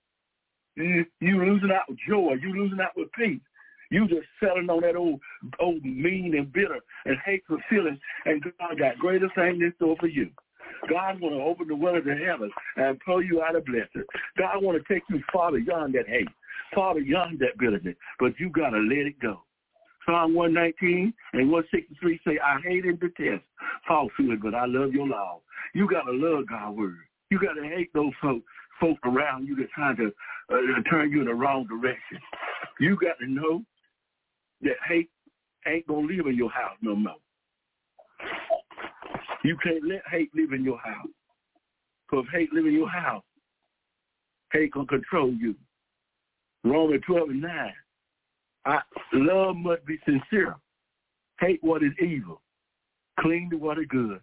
[0.75, 2.35] You, you losing out with joy.
[2.41, 3.41] You losing out with peace.
[3.91, 5.19] You just settling on that old,
[5.59, 10.07] old mean and bitter and hateful feeling, and God got greater things in store for
[10.07, 10.29] you.
[10.89, 14.03] God want to open the windows of heaven and pull you out of blessing.
[14.37, 16.27] God want to take you far beyond that hate,
[16.73, 19.41] far beyond that bitterness, but you got to let it go.
[20.05, 23.43] Psalm 119 and 163 say, I hate and detest
[23.87, 25.41] falsehood, but I love your law.
[25.73, 26.97] You got to love God's word.
[27.31, 28.41] You got to hate those folk,
[28.79, 30.11] folk around you that trying to
[30.51, 32.19] uh, turn you in the wrong direction.
[32.79, 33.63] You got to know
[34.61, 35.09] that hate
[35.67, 37.15] ain't going to live in your house no more.
[39.43, 41.07] You can't let hate live in your house.
[42.09, 43.23] Because hate live in your house,
[44.51, 45.55] hate going to control you.
[46.63, 47.73] Romans 12 and 9.
[48.65, 48.79] I,
[49.13, 50.55] love must be sincere.
[51.39, 52.41] Hate what is evil.
[53.19, 54.19] Cling to what is good.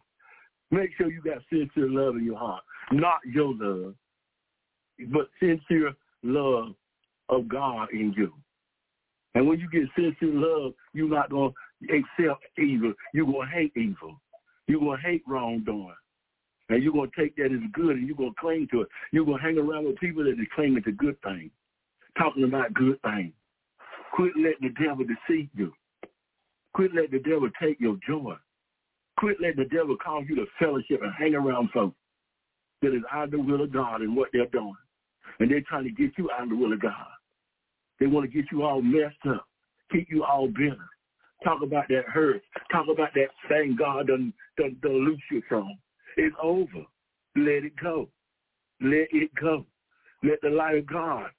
[0.70, 2.62] Make sure you got sincere love in your heart.
[2.90, 3.94] Not your love,
[5.08, 6.74] but sincere love
[7.28, 8.32] of God in you.
[9.34, 12.92] And when you get sincere love, you're not going to accept evil.
[13.14, 14.20] You're going to hate evil.
[14.66, 15.94] You're going to hate wrongdoing.
[16.68, 18.88] And you're going to take that as good and you're going to cling to it.
[19.12, 21.50] You're going to hang around with people that are clinging to good things.
[22.18, 23.32] talking about good things.
[24.12, 25.72] Quit letting the devil deceive you.
[26.74, 28.34] Quit letting the devil take your joy.
[29.18, 31.96] Quit letting the devil cause you to fellowship and hang around folks
[32.82, 34.74] that is out of the will of God and what they're doing.
[35.40, 37.06] And they're trying to get you out of the will of God.
[38.00, 39.46] They want to get you all messed up,
[39.90, 40.76] keep you all bitter.
[41.44, 42.42] Talk about that hurt.
[42.70, 45.76] Talk about that thing God done, done, done loose you from.
[46.16, 46.84] It's over.
[47.36, 48.08] Let it go.
[48.80, 49.66] Let it go.
[50.22, 51.30] Let the light of God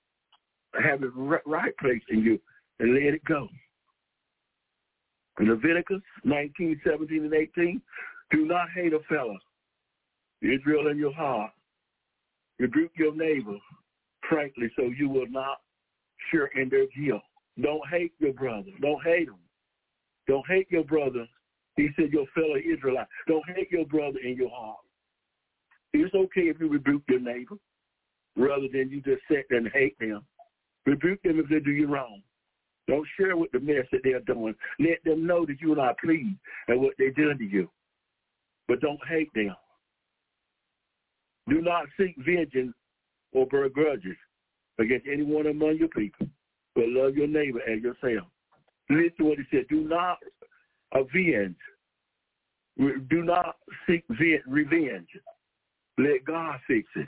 [0.84, 1.10] have the
[1.46, 2.40] right place in you
[2.84, 3.48] and let it go.
[5.40, 7.82] In Leviticus 19, 17, and 18,
[8.32, 9.38] do not hate a fellow.
[10.42, 11.52] Israel in your heart.
[12.60, 13.58] Rebuke your neighbor
[14.30, 15.60] frankly so you will not
[16.30, 17.22] share in their guilt.
[17.62, 18.70] Don't hate your brother.
[18.82, 19.40] Don't hate him.
[20.28, 21.26] Don't hate your brother.
[21.78, 23.08] He said your fellow Israelite.
[23.28, 24.78] Don't hate your brother in your heart.
[25.94, 27.56] It's okay if you rebuke your neighbor
[28.36, 30.26] rather than you just sit there and hate them.
[30.86, 32.22] Rebuke them if they do you wrong.
[32.88, 34.56] Don't share with the mess that they're doing.
[34.80, 36.38] Let them know that you are not pleased
[36.70, 37.70] at what they're doing to you.
[38.68, 39.56] But don't hate them.
[41.50, 42.74] Do not seek vengeance
[43.34, 44.16] or bear grudges
[44.80, 46.28] against anyone among your people,
[46.76, 48.28] but love your neighbor as yourself.
[48.90, 49.66] Listen to what he said.
[49.70, 50.18] Do not
[50.94, 51.56] avenge.
[52.78, 53.58] Do not
[53.88, 54.04] seek
[54.48, 55.08] revenge.
[55.98, 57.08] Let God fix it.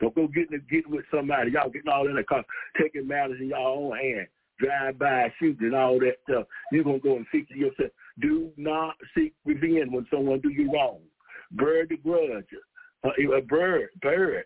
[0.00, 1.52] Don't go getting getting with somebody.
[1.52, 2.44] Y'all getting all in the car,
[2.80, 4.26] taking matters in y'all own hand,
[4.58, 6.46] drive by, shooting, and all that stuff.
[6.70, 7.90] You're gonna go and fix it yourself.
[8.20, 11.00] Do not seek revenge when someone do you wrong.
[11.52, 12.46] Bear the grudge.
[13.04, 14.44] Uh, bird, bird.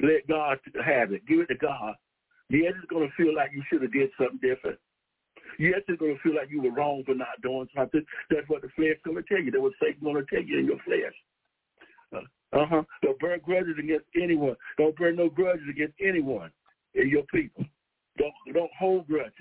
[0.00, 1.26] Let God have it.
[1.26, 1.94] Give it to God.
[2.50, 4.78] Yes, it's gonna feel like you should have did something different.
[5.58, 8.04] Yes, it's gonna feel like you were wrong for not doing something.
[8.30, 9.50] That's what the flesh gonna tell you.
[9.50, 11.14] That's what Satan's gonna tell you in your flesh.
[12.52, 12.82] Uh huh.
[13.02, 14.56] Don't bear grudges against anyone.
[14.78, 16.50] Don't bear no grudges against anyone
[16.94, 17.64] in your people.
[18.18, 19.32] Don't don't hold grudges.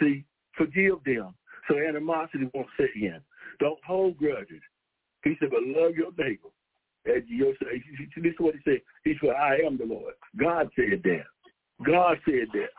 [0.00, 0.24] See,
[0.56, 1.34] forgive them
[1.68, 3.20] so animosity won't set in.
[3.60, 4.62] Don't hold grudges.
[5.24, 6.48] He said, but love your neighbor.
[7.06, 8.80] As your, this is what he said.
[9.04, 10.14] He said, I am the Lord.
[10.36, 11.24] God said that.
[11.84, 12.70] God said that.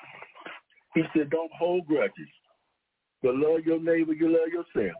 [0.93, 2.27] He said, don't hold grudges,
[3.21, 4.97] but love your neighbor, you love yourself.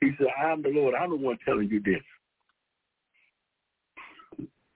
[0.00, 0.94] He said, I am the Lord.
[0.94, 2.02] I'm the one telling you this.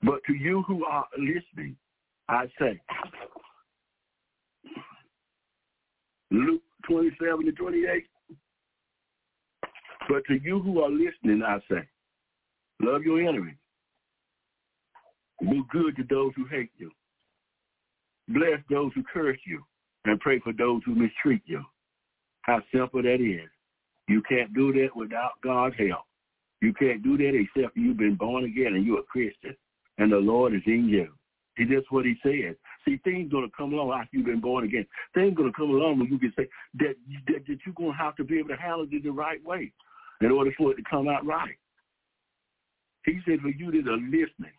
[0.03, 1.77] But to you who are listening,
[2.29, 2.81] I say,
[6.31, 8.05] Luke 27 to 28.
[10.09, 11.87] But to you who are listening, I say,
[12.81, 13.55] love your enemy.
[15.41, 16.91] Do good to those who hate you.
[18.29, 19.63] Bless those who curse you
[20.05, 21.63] and pray for those who mistreat you.
[22.43, 23.49] How simple that is.
[24.09, 26.05] You can't do that without God's help.
[26.61, 29.55] You can't do that except you've been born again and you're a Christian
[29.99, 31.13] and the Lord is in you.
[31.57, 32.57] See, that's what he said.
[32.85, 34.87] See, things to come along after you've been born again.
[35.15, 36.49] Things to come along when you can say
[36.79, 36.95] that,
[37.27, 39.73] that, that you're to have to be able to handle it the right way
[40.21, 41.57] in order for it to come out right.
[43.05, 44.53] He said for you that are listening,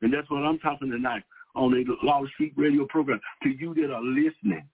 [0.00, 1.22] and that's what I'm talking tonight
[1.54, 4.66] on the Lost Sheep radio program, to you that are listening,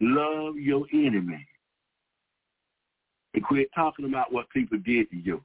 [0.00, 1.46] love your enemy.
[3.34, 5.42] And quit talking about what people did to you.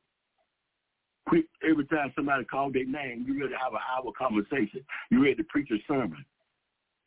[1.27, 4.85] Quick, every time somebody called their name, you ready to have an hour conversation.
[5.09, 6.23] You ready to preach a sermon.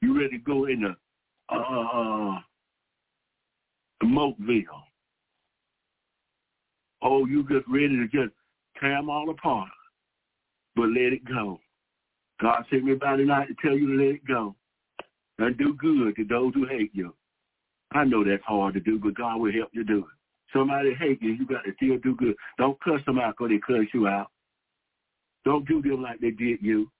[0.02, 0.94] You ready to go into
[1.50, 2.40] uh, uh,
[4.04, 4.64] Mokeville.
[7.02, 8.34] Oh, you just ready to just
[8.80, 9.68] tear them all apart.
[10.74, 11.60] But let it go.
[12.40, 14.54] God sent me by tonight to tell you to let it go.
[15.38, 17.14] And do good to those who hate you.
[17.92, 20.04] I know that's hard to do, but God will help you do it.
[20.52, 22.34] Somebody hate you, you got to still do good.
[22.58, 24.28] Don't cuss them out because they cuss you out.
[25.44, 26.90] Don't do them like they did you.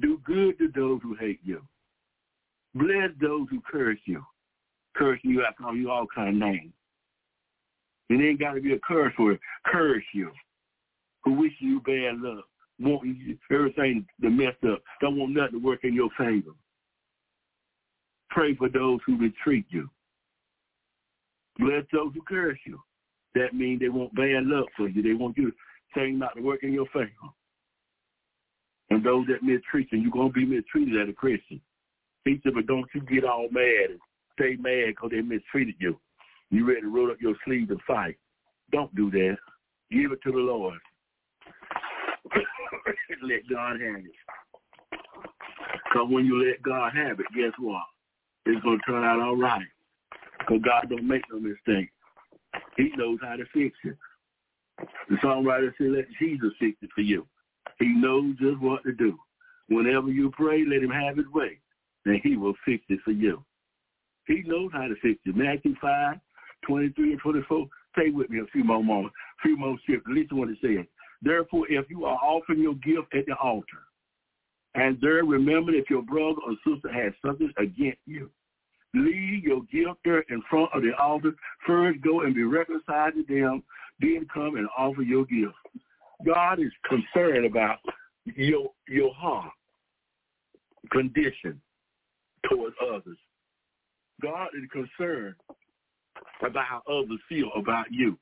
[0.00, 1.62] Do good to those who hate you.
[2.76, 4.22] Bless those who curse you.
[4.94, 6.72] Curse you I call you all kind of names.
[8.10, 9.38] It ain't got to be a curse word.
[9.64, 10.30] Curse you.
[11.24, 12.44] Who wish you bad luck.
[12.78, 14.82] Want you, everything to mess up.
[15.00, 16.50] Don't want nothing to work in your favor.
[18.30, 19.88] Pray for those who mistreat you.
[21.58, 22.78] Bless those who curse you.
[23.34, 25.02] That means they want bad luck for you.
[25.02, 25.56] They want you to
[25.94, 27.08] things not to work in your favor.
[28.90, 31.60] And those that mistreat you, you're going to be mistreated as a Christian.
[32.26, 34.00] He said, but don't you get all mad and
[34.32, 35.96] stay mad because they mistreated you.
[36.50, 38.16] You ready to roll up your sleeves and fight.
[38.72, 39.36] Don't do that.
[39.92, 40.78] Give it to the Lord.
[43.22, 44.10] let God have it.
[45.84, 47.82] Because when you let God have it, guess what?
[48.44, 49.66] It's going to turn out all right.
[50.40, 51.90] Because God don't make no mistake.
[52.76, 53.96] He knows how to fix it.
[55.08, 57.24] The songwriter said, let Jesus fix it for you.
[57.78, 59.16] He knows just what to do.
[59.68, 61.60] Whenever you pray, let him have his way.
[62.06, 63.44] Then he will fix it for you.
[64.26, 65.36] He knows how to fix it.
[65.36, 66.16] Matthew 5,
[66.66, 67.66] 23 and 24.
[67.98, 70.14] Stay with me a few more moments, a few more scriptures.
[70.14, 70.86] Listen what it says.
[71.22, 73.82] Therefore, if you are offering your gift at the altar,
[74.74, 78.30] and there remember if your brother or sister has something against you,
[78.94, 81.32] leave your gift there in front of the altar.
[81.66, 83.62] First go and be reconciled to them,
[84.00, 85.54] then come and offer your gift.
[86.24, 87.78] God is concerned about
[88.24, 89.52] your your heart
[90.92, 91.60] condition
[92.48, 93.18] towards others.
[94.22, 95.34] God is concerned
[96.42, 98.18] about how others feel about you.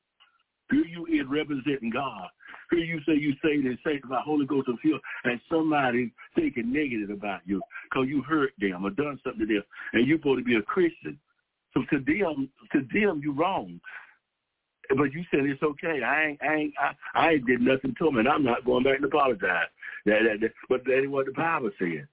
[0.70, 2.28] Here you is representing God.
[2.70, 7.10] Here you say you say and about Holy Ghost and feel and somebody thinking negative
[7.10, 9.62] about you because you hurt them or done something to them
[9.92, 11.18] and you're supposed to be a Christian.
[11.74, 13.80] So to them, to them, you're wrong.
[14.90, 16.02] But you said it's okay.
[16.02, 18.84] I ain't, I ain't, I, I ain't did nothing to them, and I'm not going
[18.84, 19.68] back and apologize.
[20.04, 22.06] That, that, that, but that ain't what the Bible said.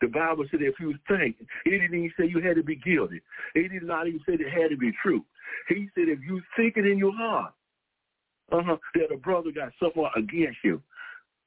[0.00, 3.20] The Bible said if you think, he didn't even say you had to be guilty.
[3.54, 5.24] He did not even say it had to be true.
[5.68, 7.52] He said if you think it in your heart,
[8.52, 10.82] uh-huh, that a brother got someone against you,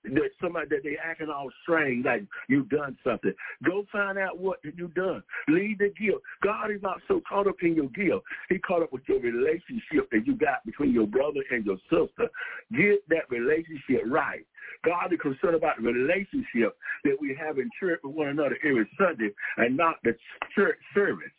[0.03, 3.33] that somebody that they acting all strange, like you done something.
[3.65, 5.23] Go find out what you done.
[5.47, 6.21] Leave the guilt.
[6.41, 8.23] God is not so caught up in your guilt.
[8.49, 12.29] He caught up with your relationship that you got between your brother and your sister.
[12.71, 14.45] Get that relationship right.
[14.85, 18.89] God is concerned about the relationship that we have in church with one another every
[18.97, 20.15] Sunday and not the
[20.55, 21.31] church service.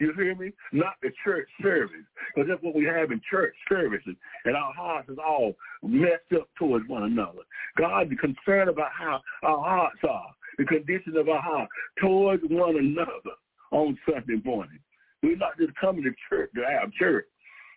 [0.00, 0.52] You hear me?
[0.72, 2.04] Not the church service.
[2.34, 4.16] Because that's what we have in church services.
[4.44, 7.40] And our hearts is all messed up towards one another.
[7.76, 11.68] God is concerned about how our hearts are, the condition of our heart
[12.00, 13.36] towards one another
[13.72, 14.78] on Sunday morning.
[15.22, 17.26] We're not just coming to church to have church.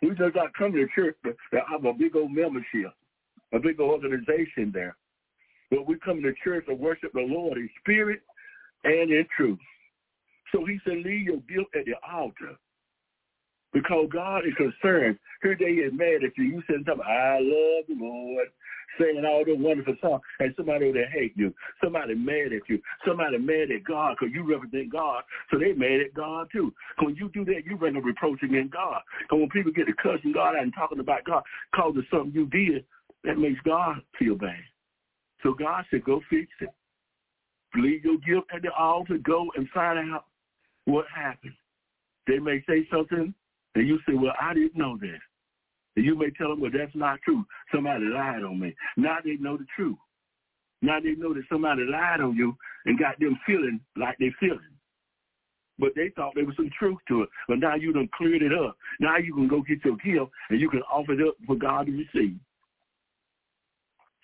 [0.02, 1.34] We just not coming to church to,
[1.70, 2.94] have a big old membership,
[3.54, 4.96] a big old organization there.
[5.72, 8.22] But we come to church to worship the Lord in spirit
[8.84, 9.60] and in truth.
[10.54, 12.56] So he said, leave your guilt at the altar.
[13.74, 15.20] Because God is concerned.
[15.42, 16.44] Here they is mad at you.
[16.46, 18.48] You said something, I love the Lord,
[19.00, 21.54] singing all the wonderful songs, and somebody there hate you.
[21.84, 22.82] Somebody mad at you.
[23.06, 26.74] Somebody mad at God because you represent God, so they mad at God too.
[27.00, 29.02] When you do that, you bring a reproach against God.
[29.22, 32.32] Because when people get to cussing God out and talking about God because of something
[32.34, 32.86] you did,
[33.24, 34.64] that makes God feel bad.
[35.44, 36.70] So God said, go fix it.
[37.76, 39.18] Leave your gift at the altar.
[39.18, 40.26] Go and find out
[40.86, 41.54] what happened.
[42.26, 43.34] They may say something,
[43.76, 45.20] and you say, well, I didn't know that.
[45.98, 47.44] And you may tell them, well, that's not true.
[47.74, 48.76] Somebody lied on me.
[48.98, 49.98] Now they know the truth.
[50.84, 54.60] Now they know that somebody lied on you and got them feeling like they feeling.
[55.80, 57.30] But they thought there was some truth to it.
[57.48, 58.78] But now you done cleared it up.
[59.00, 61.88] Now you can go get your gift and you can offer it up for God
[61.88, 62.38] to receive.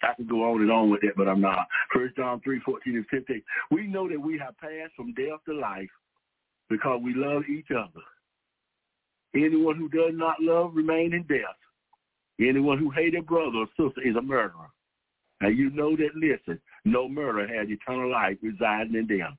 [0.04, 1.66] I could go on and on with that, but I'm not.
[1.92, 3.42] First John 3, 14 and 15.
[3.72, 5.90] We know that we have passed from death to life
[6.70, 8.02] because we love each other.
[9.36, 11.58] Anyone who does not love remain in death.
[12.40, 14.70] Anyone who hates a brother or sister is a murderer.
[15.42, 19.38] And you know that, listen, no murder has eternal life residing in them.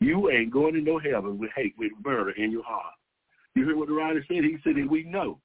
[0.00, 2.94] You ain't going to no heaven with hate, with murder in your heart.
[3.54, 4.44] You hear what the writer said?
[4.44, 5.38] He said that we know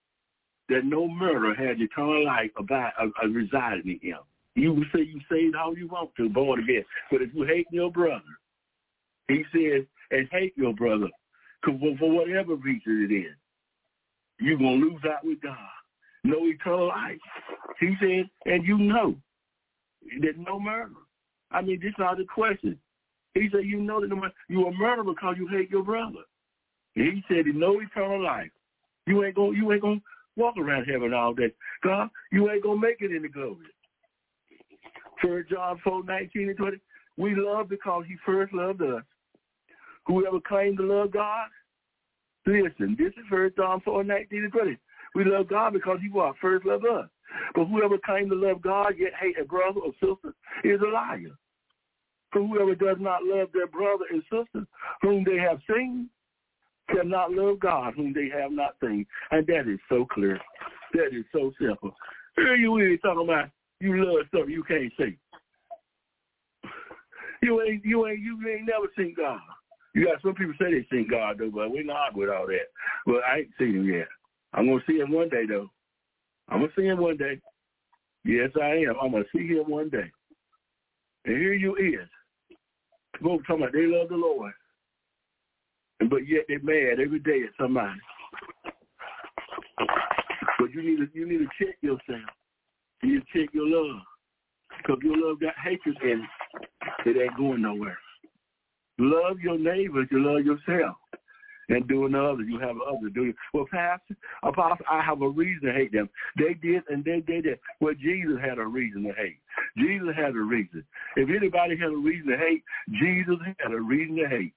[0.70, 4.20] that no murder has eternal life about, uh, uh, residing in him.
[4.56, 6.84] You say you saved all you want to, born again.
[7.10, 8.22] But if you hate your brother,
[9.28, 11.10] he says, and hate your brother,
[11.64, 11.72] for
[12.12, 13.36] whatever reason it is,
[14.40, 15.58] you're going to lose out with God.
[16.24, 17.18] No eternal life.
[17.80, 19.16] He said, and you know
[20.22, 20.94] that no murder.
[21.52, 22.80] I mean, this is not the question.
[23.34, 26.20] He said, you know that no you're a murderer because you hate your brother.
[26.96, 28.52] And he said, no eternal life.
[29.06, 30.02] You ain't going you ain't gonna
[30.36, 31.52] walk around heaven all day.
[31.84, 33.68] God, you ain't gonna make it in the glory.
[35.22, 36.78] First John 4, 19 and 20.
[37.18, 39.04] We love because he first loved us.
[40.06, 41.48] Whoever claims to love God,
[42.46, 44.78] listen, this is First John 4, 19 and 20.
[45.16, 46.10] We love God because he
[46.42, 47.08] first loved us.
[47.56, 50.34] But whoever claims to love God yet hate a brother or sister
[50.64, 51.32] is a liar.
[52.32, 54.66] For whoever does not love their brother and sister
[55.02, 56.10] whom they have seen
[56.90, 59.06] cannot love God whom they have not seen.
[59.32, 60.40] And that is so clear.
[60.94, 61.96] That is so simple.
[62.36, 65.18] Here you is talking about you love something you can't see.
[67.42, 69.40] You ain't you ain't you ain't never seen God.
[69.94, 72.72] You got some people say they seen God though, but we're not with all that.
[73.06, 74.08] But I ain't seen him yet.
[74.54, 75.70] I'm gonna see him one day though.
[76.50, 77.40] I'm gonna see him one day.
[78.26, 78.96] Yes, I am.
[79.02, 80.12] I'm gonna see him one day.
[81.26, 82.10] And here you is.
[83.22, 84.54] Folks talking about they love the Lord.
[86.10, 88.00] But yet they're mad every day at somebody.
[90.60, 92.30] But you need to you need to check yourself.
[93.04, 94.02] You need to check your love.
[94.78, 97.10] Because your love got hatred in it.
[97.10, 97.98] It ain't going nowhere.
[99.04, 100.96] Love your neighbors, you love yourself.
[101.70, 103.36] And doing others, you have others do it.
[103.54, 106.10] Well, Pastor, Apostle, I have a reason to hate them.
[106.38, 107.60] They did and they did it.
[107.80, 109.40] Well, Jesus had a reason to hate.
[109.78, 110.84] Jesus had a reason.
[111.16, 112.64] If anybody had a reason to hate,
[113.00, 114.54] Jesus had a reason to hate.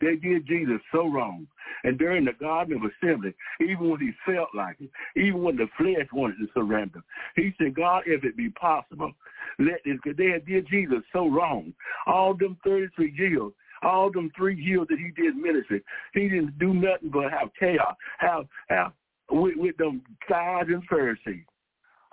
[0.00, 1.46] They did Jesus so wrong.
[1.84, 5.68] And during the Garden of Gethsemane, even when he felt like it, even when the
[5.76, 7.02] flesh wanted to surrender,
[7.36, 9.12] he said, God, if it be possible,
[9.58, 11.72] let this, because they had did Jesus so wrong.
[12.06, 13.52] All them 33 years,
[13.82, 15.82] all them three years that he did ministry,
[16.14, 18.92] he didn't do nothing but have chaos, have, have
[19.30, 21.44] with, with them scribes and Pharisees.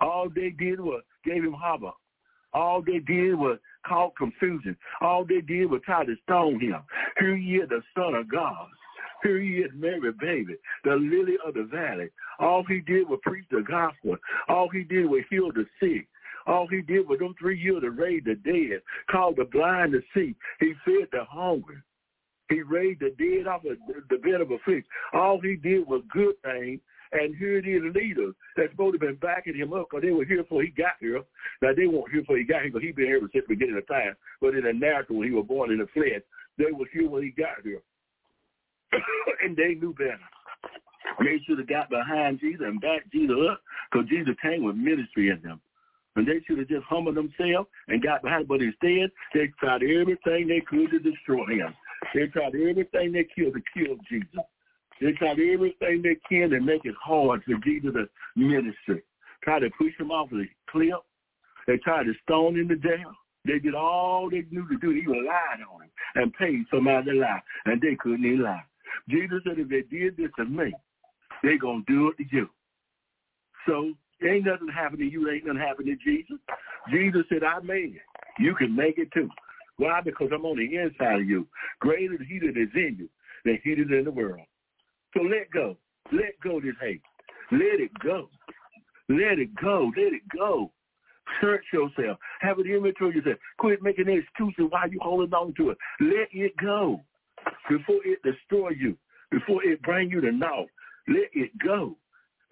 [0.00, 1.90] All they did was gave him harbor.
[2.54, 4.76] All they did was cause confusion.
[5.00, 6.80] All they did was try to stone him.
[7.18, 8.68] Here he is, the Son of God.
[9.22, 10.54] Here he is, Mary baby,
[10.84, 12.08] the lily of the valley.
[12.38, 14.16] All he did was preach the gospel.
[14.48, 16.06] All he did was heal the sick.
[16.48, 18.80] All he did was them three years to raise the dead,
[19.10, 20.34] called the blind to see.
[20.58, 21.76] He fed the hungry.
[22.48, 23.76] He raised the dead off of
[24.08, 24.84] the bed of a fish.
[25.12, 26.80] All he did was good things.
[27.12, 30.10] And here it is leaders that's supposed to have been backing him up because they
[30.10, 31.22] were here before he got here.
[31.62, 33.78] Now, they weren't here before he got here because he been here since the beginning
[33.78, 34.14] of time.
[34.42, 36.20] But in the natural, when he was born in the flesh,
[36.58, 37.80] they were here when he got here.
[39.42, 40.20] and they knew better.
[41.20, 45.30] They should have got behind Jesus and backed Jesus up because Jesus came with ministry
[45.30, 45.60] in them.
[46.18, 48.48] And they should have just humbled themselves and got behind.
[48.48, 51.72] But instead, they tried everything they could to destroy him.
[52.12, 54.44] They tried everything they could to kill Jesus.
[55.00, 59.04] They tried everything they can to make it hard for Jesus to ministry.
[59.44, 60.94] Try to push him off the cliff.
[61.68, 63.14] They tried to stone him to death.
[63.44, 64.92] They did all they knew to do.
[64.92, 67.42] They even lied on him and paid somebody to lie.
[67.66, 68.64] And they couldn't even lie.
[69.08, 70.74] Jesus said if they did this to me,
[71.44, 72.48] they're going to do it to you.
[73.68, 73.92] So
[74.26, 75.30] ain't nothing happen to you.
[75.30, 76.38] Ain't nothing happen to Jesus.
[76.90, 78.02] Jesus said, I made it.
[78.38, 79.28] You can make it too.
[79.76, 80.00] Why?
[80.00, 81.46] Because I'm on the inside of you.
[81.80, 83.08] Greater is he that is in you
[83.44, 84.40] than he that is in the world.
[85.14, 85.76] So let go.
[86.12, 87.02] Let go this hate.
[87.52, 88.28] Let it go.
[89.08, 89.90] Let it go.
[89.96, 90.70] Let it go.
[91.40, 92.18] Search yourself.
[92.40, 93.38] Have an inventory yourself.
[93.58, 95.78] Quit making excuses why you holding on to it.
[96.00, 97.00] Let it go
[97.68, 98.96] before it destroy you,
[99.30, 100.66] before it bring you to naught.
[101.06, 101.96] Let it go.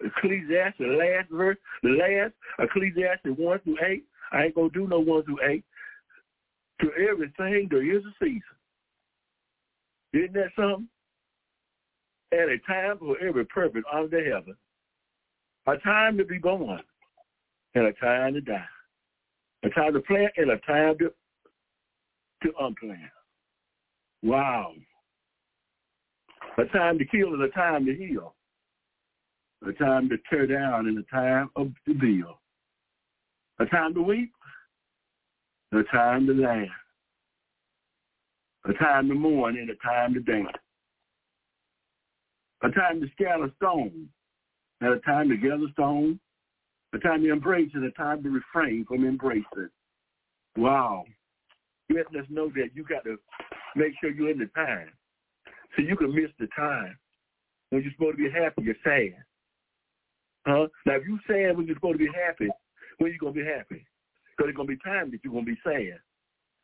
[0.03, 4.03] Ecclesiastes, the last verse, the last, Ecclesiastes 1 through 8.
[4.31, 5.63] I ain't to do no 1 through 8.
[6.81, 8.41] To everything, there is a season.
[10.13, 10.87] Isn't that something?
[12.31, 14.55] At a time for every purpose under heaven.
[15.65, 16.81] A time to be born
[17.73, 18.65] and a time to die.
[19.63, 21.11] A time to plant and a time to,
[22.43, 22.99] to unplant.
[24.23, 24.73] Wow.
[26.57, 28.35] A time to kill and a time to heal.
[29.65, 32.35] A time to tear down and a time of to build.
[33.59, 34.31] A time to weep.
[35.73, 36.67] A time to laugh.
[38.65, 40.47] A time to mourn and a time to dance.
[42.63, 44.07] A time to scatter stones
[44.81, 46.19] and a time to gather stones.
[46.93, 49.69] A time to embrace and a time to refrain from embracing.
[50.55, 51.03] Wow.
[51.89, 53.17] Letting us know that you got to
[53.75, 54.89] make sure you're in the time.
[55.75, 56.97] So you can miss the time.
[57.69, 59.23] When you're supposed to be happy, you're sad.
[60.47, 60.67] Huh?
[60.85, 62.47] Now, if you're sad when you're supposed to be happy,
[62.99, 63.83] when you going to be happy?
[64.31, 65.99] Because there's going to be time that you're going to be sad.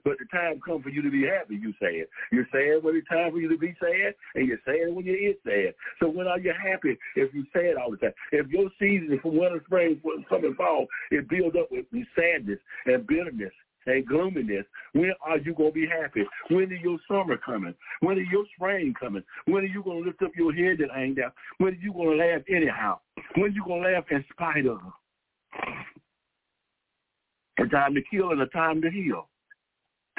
[0.06, 2.08] But the time comes for you to be happy, you sad.
[2.32, 5.16] You're sad when it's time for you to be sad, and you're sad when you
[5.16, 5.76] is sad.
[6.00, 8.14] So when are you happy if you're sad all the time?
[8.32, 13.54] If your season from winter, spring, summer, fall, it builds up with sadness and bitterness
[13.86, 16.24] and gloominess, when are you going to be happy?
[16.50, 17.74] When is your summer coming?
[18.02, 19.24] When is your spring coming?
[19.46, 21.32] When are you going to lift up your head and hang down?
[21.58, 23.00] When are you going to laugh anyhow?
[23.36, 24.80] When are you going to laugh in spite of?
[27.60, 29.30] A time to kill and a time to heal.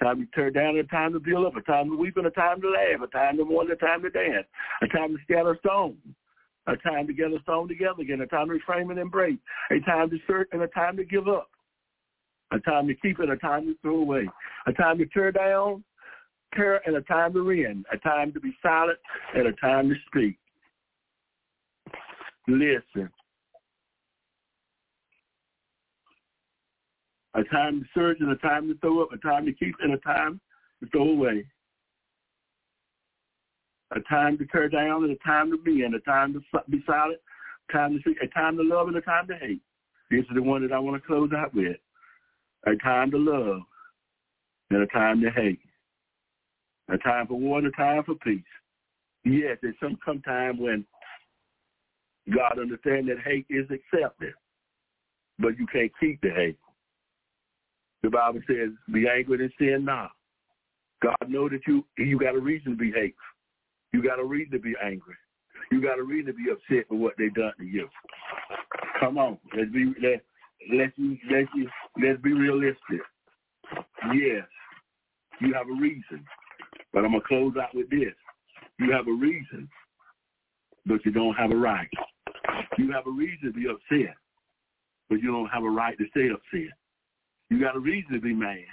[0.02, 1.56] Time to tear down and a time to build up.
[1.56, 3.00] A time to weep and a time to laugh.
[3.02, 4.46] A time to mourn and a time to dance.
[4.82, 5.96] A time to scatter stones.
[6.66, 8.20] A time to gather stone together again.
[8.20, 9.38] A time to reframe and embrace.
[9.70, 11.50] A time to search and a time to give up
[12.54, 14.28] a time to keep and a time to throw away,
[14.66, 15.82] a time to tear down,
[16.54, 18.98] tear and a time to rend, a time to be silent
[19.34, 20.38] and a time to speak.
[22.46, 23.10] Listen.
[27.34, 29.92] A time to search and a time to throw up, a time to keep and
[29.92, 30.40] a time
[30.80, 31.44] to throw away.
[33.90, 36.40] A time to tear down and a time to be and a time to
[36.70, 37.18] be silent,
[37.72, 39.62] time to speak, a time to love and a time to hate.
[40.10, 41.76] This is the one that I want to close out with
[42.66, 43.62] a time to love
[44.70, 45.60] and a time to hate,
[46.88, 48.42] a time for war and a time for peace.
[49.24, 50.84] Yes, there's some, come time when
[52.34, 54.34] God understands that hate is accepted,
[55.38, 56.58] but you can't keep the hate.
[58.02, 60.10] The Bible says, be angry and sin not.
[61.02, 63.18] God know that you you got a reason to be hateful.
[63.92, 65.14] You got a reason to be angry.
[65.70, 67.88] You got a reason to be upset with what they done to you.
[69.00, 70.22] Come on, let's be let
[70.72, 70.92] let's
[71.30, 71.48] let's
[72.00, 73.00] let's be realistic.
[74.14, 74.46] Yes,
[75.40, 76.24] you have a reason,
[76.92, 78.14] but I'm gonna close out with this.
[78.78, 79.68] You have a reason,
[80.86, 81.88] but you don't have a right.
[82.78, 84.14] You have a reason to be upset,
[85.08, 86.72] but you don't have a right to stay upset.
[87.50, 88.64] You got a reason to be mad,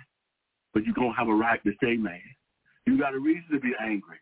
[0.74, 2.20] but you don't have a right to stay mad.
[2.86, 4.18] You got a reason to be angry,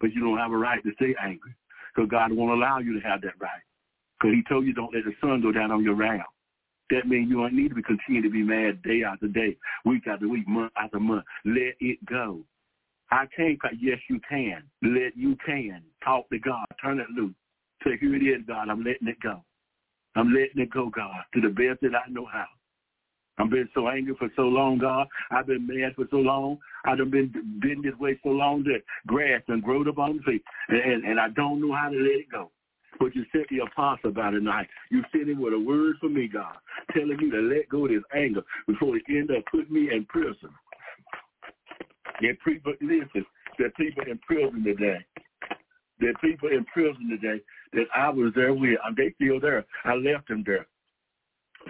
[0.00, 1.54] but you don't have a right to stay angry
[1.94, 3.62] because God won't allow you to have that right.
[4.18, 6.26] Because he told you don't let the sun go down on your wrath.
[6.90, 10.06] That means you don't need to be continue to be mad day after day, week
[10.06, 11.24] after week, month after month.
[11.44, 12.40] Let it go.
[13.10, 13.58] I can't.
[13.80, 14.62] Yes, you can.
[14.82, 15.82] Let you can.
[16.04, 16.64] Talk to God.
[16.82, 17.34] Turn it loose.
[17.84, 18.68] Say, here it is, God.
[18.68, 19.42] I'm letting it go.
[20.16, 22.46] I'm letting it go, God, to the best that I know how.
[23.38, 25.06] I've been so angry for so long, God.
[25.30, 26.58] I've been mad for so long.
[26.84, 31.04] I've been been this way so long that grass and growed up on and, and,
[31.04, 32.50] and I don't know how to let it go.
[33.00, 34.68] But you sent the apostle about tonight.
[34.90, 36.54] You sent him with a word for me, God,
[36.92, 40.04] telling me to let go of this anger before he end up putting me in
[40.04, 40.50] prison.
[42.20, 43.24] There people, listen,
[43.58, 44.98] there are people in prison today.
[45.98, 47.42] There are people in prison today
[47.72, 48.78] that I was there with.
[48.96, 49.64] They still there.
[49.84, 50.66] I left them there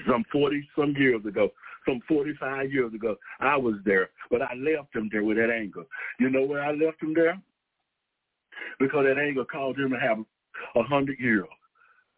[0.09, 1.51] some 40 some years ago,
[1.87, 5.85] some 45 years ago, I was there, but I left them there with that anger.
[6.19, 7.41] You know where I left them there?
[8.79, 10.19] Because that anger caused them to have
[10.77, 11.47] a hundred years.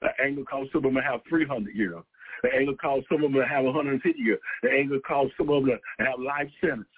[0.01, 2.03] The anger caused some of them to have 300 years.
[2.43, 4.41] The anger caused some of them to have 150 years.
[4.63, 6.89] The anger caused some of them to have life sentence.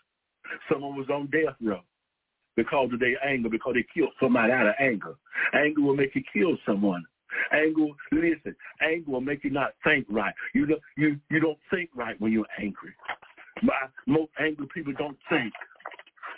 [0.71, 1.81] Someone was on death row
[2.57, 5.15] because of their anger, because they killed somebody out of anger.
[5.53, 7.05] Anger will make you kill someone.
[7.53, 10.35] Anger, listen, anger will make you not think right.
[10.55, 12.93] You don't, you, you don't think right when you're angry.
[14.07, 15.53] Most angry people don't think.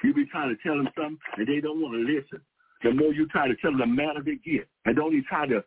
[0.03, 2.41] You be trying to tell them something and they don't want to listen.
[2.83, 4.68] The more you try to tell them, the madder they get.
[4.85, 5.64] And don't even try to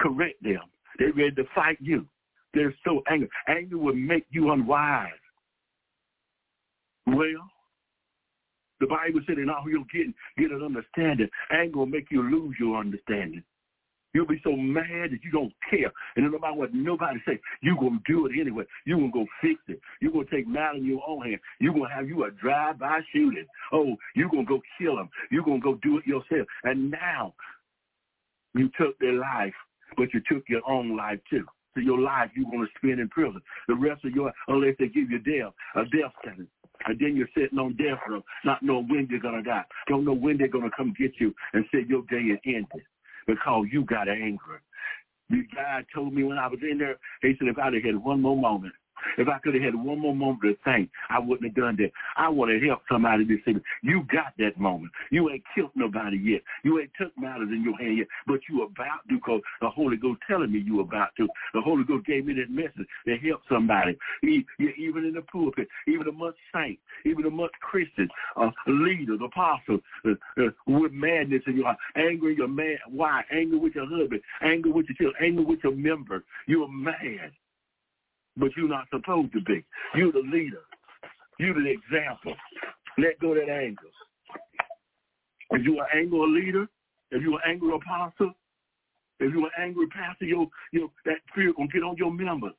[0.00, 0.60] correct them.
[0.98, 2.06] They're ready to fight you.
[2.54, 3.28] They're so angry.
[3.48, 5.10] Anger will make you unwise.
[7.06, 7.50] Well,
[8.80, 11.28] the Bible said in all you'll get, get an understanding.
[11.50, 13.42] Anger will make you lose your understanding.
[14.14, 15.90] You'll be so mad that you don't care.
[16.16, 18.64] And no matter what nobody say, you're going to do it anyway.
[18.84, 19.80] You're going to go fix it.
[20.00, 21.40] You're going to take matter in your own hand.
[21.60, 23.46] You're going to have you a drive-by shooting.
[23.72, 25.08] Oh, you're going to go kill them.
[25.30, 26.46] You're going to go do it yourself.
[26.64, 27.34] And now
[28.54, 29.54] you took their life,
[29.96, 31.46] but you took your own life too.
[31.74, 33.40] So your life you're going to spend in prison.
[33.66, 36.50] The rest of your, unless they give you death, a death sentence.
[36.84, 39.64] And then you're sitting on death row, not knowing when you're going to die.
[39.88, 42.84] Don't know when they're going to come get you and say your day is ended
[43.26, 44.58] because oh, you got angry.
[45.30, 48.20] God told me when I was in there, he said, if I'd have had one
[48.20, 48.74] more moment,
[49.18, 51.92] if I could have had one more moment to think, I wouldn't have done that.
[52.16, 53.62] I want to help somebody this evening.
[53.82, 54.92] You got that moment.
[55.10, 56.42] You ain't killed nobody yet.
[56.64, 59.96] You ain't took matters in your hand yet, but you about to because the Holy
[59.96, 61.28] Ghost telling me you about to.
[61.54, 63.96] The Holy Ghost gave me that message to help somebody.
[64.22, 70.50] Even in the pulpit, even amongst saints, even amongst Christians, uh, leaders, apostles, uh, uh,
[70.66, 72.78] with madness in your heart, anger your man.
[72.88, 73.22] Why?
[73.30, 76.22] Anger with your husband, anger with your children, anger with your members.
[76.46, 77.32] You're mad
[78.36, 79.64] but you're not supposed to be.
[79.94, 80.62] You're the leader.
[81.38, 82.34] You're the example.
[82.98, 83.90] Let go of that anger.
[85.50, 86.66] If you're an angry leader,
[87.10, 88.32] if you're an angry apostle,
[89.20, 92.52] if you're an angry pastor, your, your, that fear going to get on your members.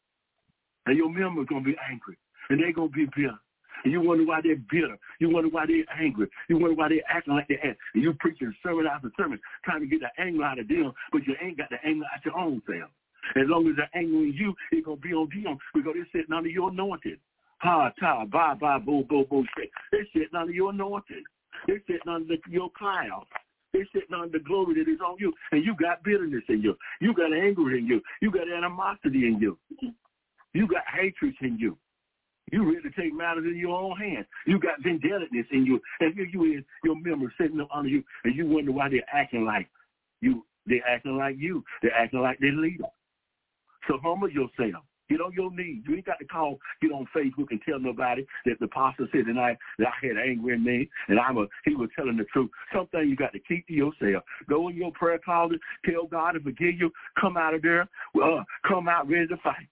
[0.86, 2.18] And your members going to be angry.
[2.50, 3.40] And they're going to be bitter.
[3.84, 4.98] And you wonder why they're bitter.
[5.20, 6.28] You wonder why they're angry.
[6.48, 7.80] You wonder why they're acting like they act.
[7.94, 11.26] And you preaching sermon after sermon, trying to get the anger out of them, but
[11.28, 12.92] you ain't got the anger out your own self.
[13.36, 16.36] As long as they're with you, it's going to be on them because they're sitting
[16.36, 17.20] under your anointed.
[17.60, 19.70] Ha, ta, ba, ba, bo, bo, bo, shit.
[19.92, 21.24] They're sitting under your anointed.
[21.68, 23.26] They're sitting under your cloud.
[23.72, 25.34] They're sitting under the glory that is on you.
[25.52, 26.76] And you got bitterness in you.
[27.00, 28.02] You got anger in you.
[28.22, 29.58] You got animosity in you.
[30.54, 31.78] You got hatred in you.
[32.52, 34.28] You ready to take matters in your own hands.
[34.46, 35.80] You got vendettaness in you.
[36.02, 39.02] And here you is, your members sitting up under you, and you wonder why they're
[39.12, 39.70] acting like
[40.22, 40.46] you.
[40.66, 41.64] They're acting like you.
[41.82, 42.86] They're acting like their leader.
[43.88, 44.84] So humble yourself.
[45.10, 45.84] Get on your knees.
[45.88, 49.26] You ain't got to call, get on Facebook and tell nobody that the pastor said
[49.26, 52.50] tonight that I had anger in me and I'm a, he was telling the truth.
[52.74, 54.24] Something you got to keep to yourself.
[54.50, 57.82] Go in your prayer closet, tell God to forgive you, come out of there,
[58.24, 59.68] uh, come out ready to fight.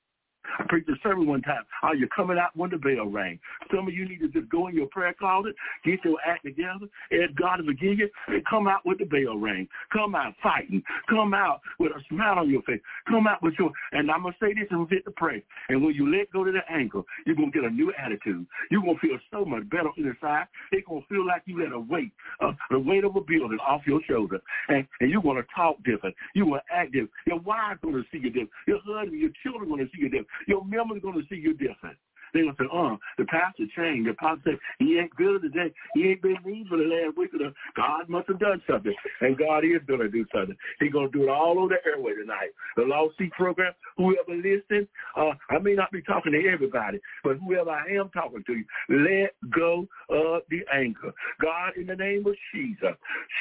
[0.67, 1.63] Preached a sermon one time.
[1.83, 3.39] Are you coming out when the bell rang?
[3.73, 6.87] Some of you need to just go in your prayer closet, get your act together,
[7.11, 9.67] ask God to forgive you, and come out with the bell ring.
[9.91, 10.83] Come out fighting.
[11.09, 12.81] Come out with a smile on your face.
[13.07, 15.43] Come out with your, and I'm going to say this and fit to pray.
[15.69, 18.45] And when you let go to the ankle, you're going to get a new attitude.
[18.69, 20.45] You're going to feel so much better inside.
[20.71, 23.59] It's going to feel like you let a weight, uh, the weight of a building
[23.65, 24.39] off your shoulder.
[24.69, 26.15] And, and you're going to talk different.
[26.33, 27.11] You're going to act different.
[27.25, 28.51] Your wife's going to see you different.
[28.67, 30.27] Your husband, your children are going to see you different.
[30.47, 31.97] Your members are going to see you different.
[32.33, 34.09] They're going to say, uh, the pastor changed.
[34.09, 35.73] The pastor said, he ain't good today.
[35.93, 37.31] He ain't been mean for the last week.
[37.33, 38.93] Or God must have done something.
[39.21, 40.55] And God is going to do something.
[40.79, 42.51] He's going to do it all over the airway tonight.
[42.75, 47.37] The Lost Sheep program, whoever listens, uh, I may not be talking to everybody, but
[47.37, 51.11] whoever I am talking to you, let go of the anger.
[51.41, 52.95] God, in the name of Jesus,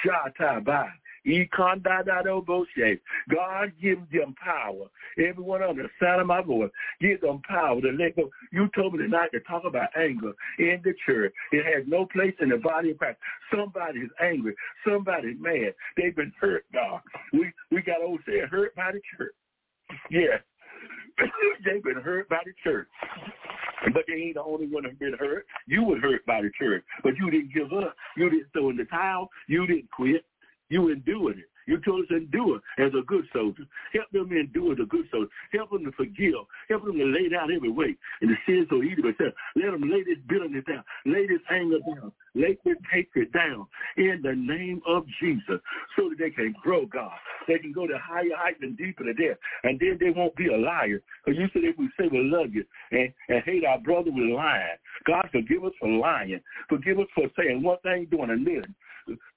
[0.05, 0.91] Shatta Bye.
[3.35, 4.87] God, give them power.
[5.19, 8.31] Everyone on the side of my voice, give them power to let go.
[8.53, 11.33] You told me tonight to talk about anger in the church.
[11.53, 13.19] It has no place in the body of Christ.
[13.55, 14.55] Somebody is angry.
[14.87, 15.75] Somebody's mad.
[15.97, 17.01] They've been hurt, God.
[17.33, 19.35] We we got old saying hurt by the church.
[20.11, 20.39] Yeah.
[21.65, 22.89] They've been hurt by the church.
[23.93, 25.47] But they ain't the only one that's been hurt.
[25.67, 27.97] You were hurt by the church, but you didn't give up.
[28.17, 29.31] You didn't throw in the towel.
[29.49, 30.25] You didn't quit.
[30.71, 31.45] You endured it.
[31.67, 33.63] You told us to endure as a good soldier.
[33.93, 35.31] Help them endure as a good soldier.
[35.53, 36.35] Help them to forgive.
[36.69, 39.15] Help them to lay down every weight and the sin so easy but
[39.55, 40.83] Let them lay this bitterness down.
[41.07, 42.13] Lay this anger down.
[42.35, 43.67] Lay this hatred down
[43.97, 45.61] in the name of Jesus
[45.95, 47.13] so that they can grow, God.
[47.47, 49.39] They can go to higher heights and deeper to death.
[49.63, 51.03] And then they won't be a liar.
[51.25, 54.35] Because you said if we say we love you and, and hate our brother, we're
[54.35, 54.79] lying.
[55.07, 56.41] God, forgive us for lying.
[56.69, 58.67] Forgive us for saying one thing, doing another.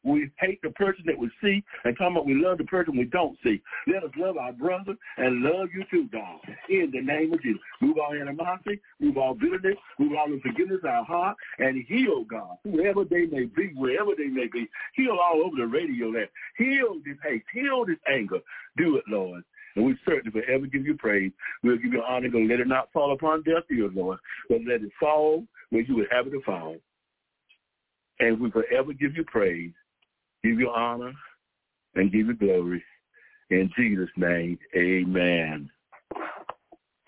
[0.03, 3.05] We hate the person that we see and come up we love the person we
[3.05, 3.61] don't see.
[3.87, 6.39] Let us love our brother and love you too, God.
[6.69, 7.61] In the name of Jesus.
[7.81, 12.23] Move all animosity, move all bitterness, move all the forgiveness unforgiveness our heart, and heal,
[12.23, 14.67] God, whoever they may be, wherever they may be.
[14.95, 16.29] Heal all over the radio there.
[16.57, 18.39] Heal this hate, heal this anger.
[18.77, 19.43] Do it, Lord.
[19.75, 21.31] And we certainly forever give you praise.
[21.63, 24.19] We'll give you honor, let it not fall upon deaf ears, Lord,
[24.49, 26.75] but let it fall where you would have it to fall.
[28.19, 29.71] And we forever give you praise,
[30.43, 31.11] give you honor,
[31.95, 32.83] and give you glory.
[33.49, 35.69] In Jesus' name, amen.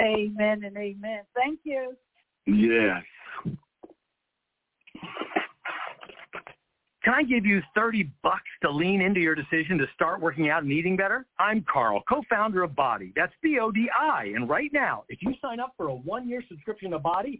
[0.01, 1.21] Amen and amen.
[1.35, 1.95] Thank you.
[2.45, 3.03] Yes.
[7.03, 10.63] Can I give you 30 bucks to lean into your decision to start working out
[10.63, 11.27] and eating better?
[11.37, 13.13] I'm Carl, co-founder of BODi.
[13.15, 14.31] That's B-O-D-I.
[14.35, 17.39] And right now, if you sign up for a one-year subscription to BODi,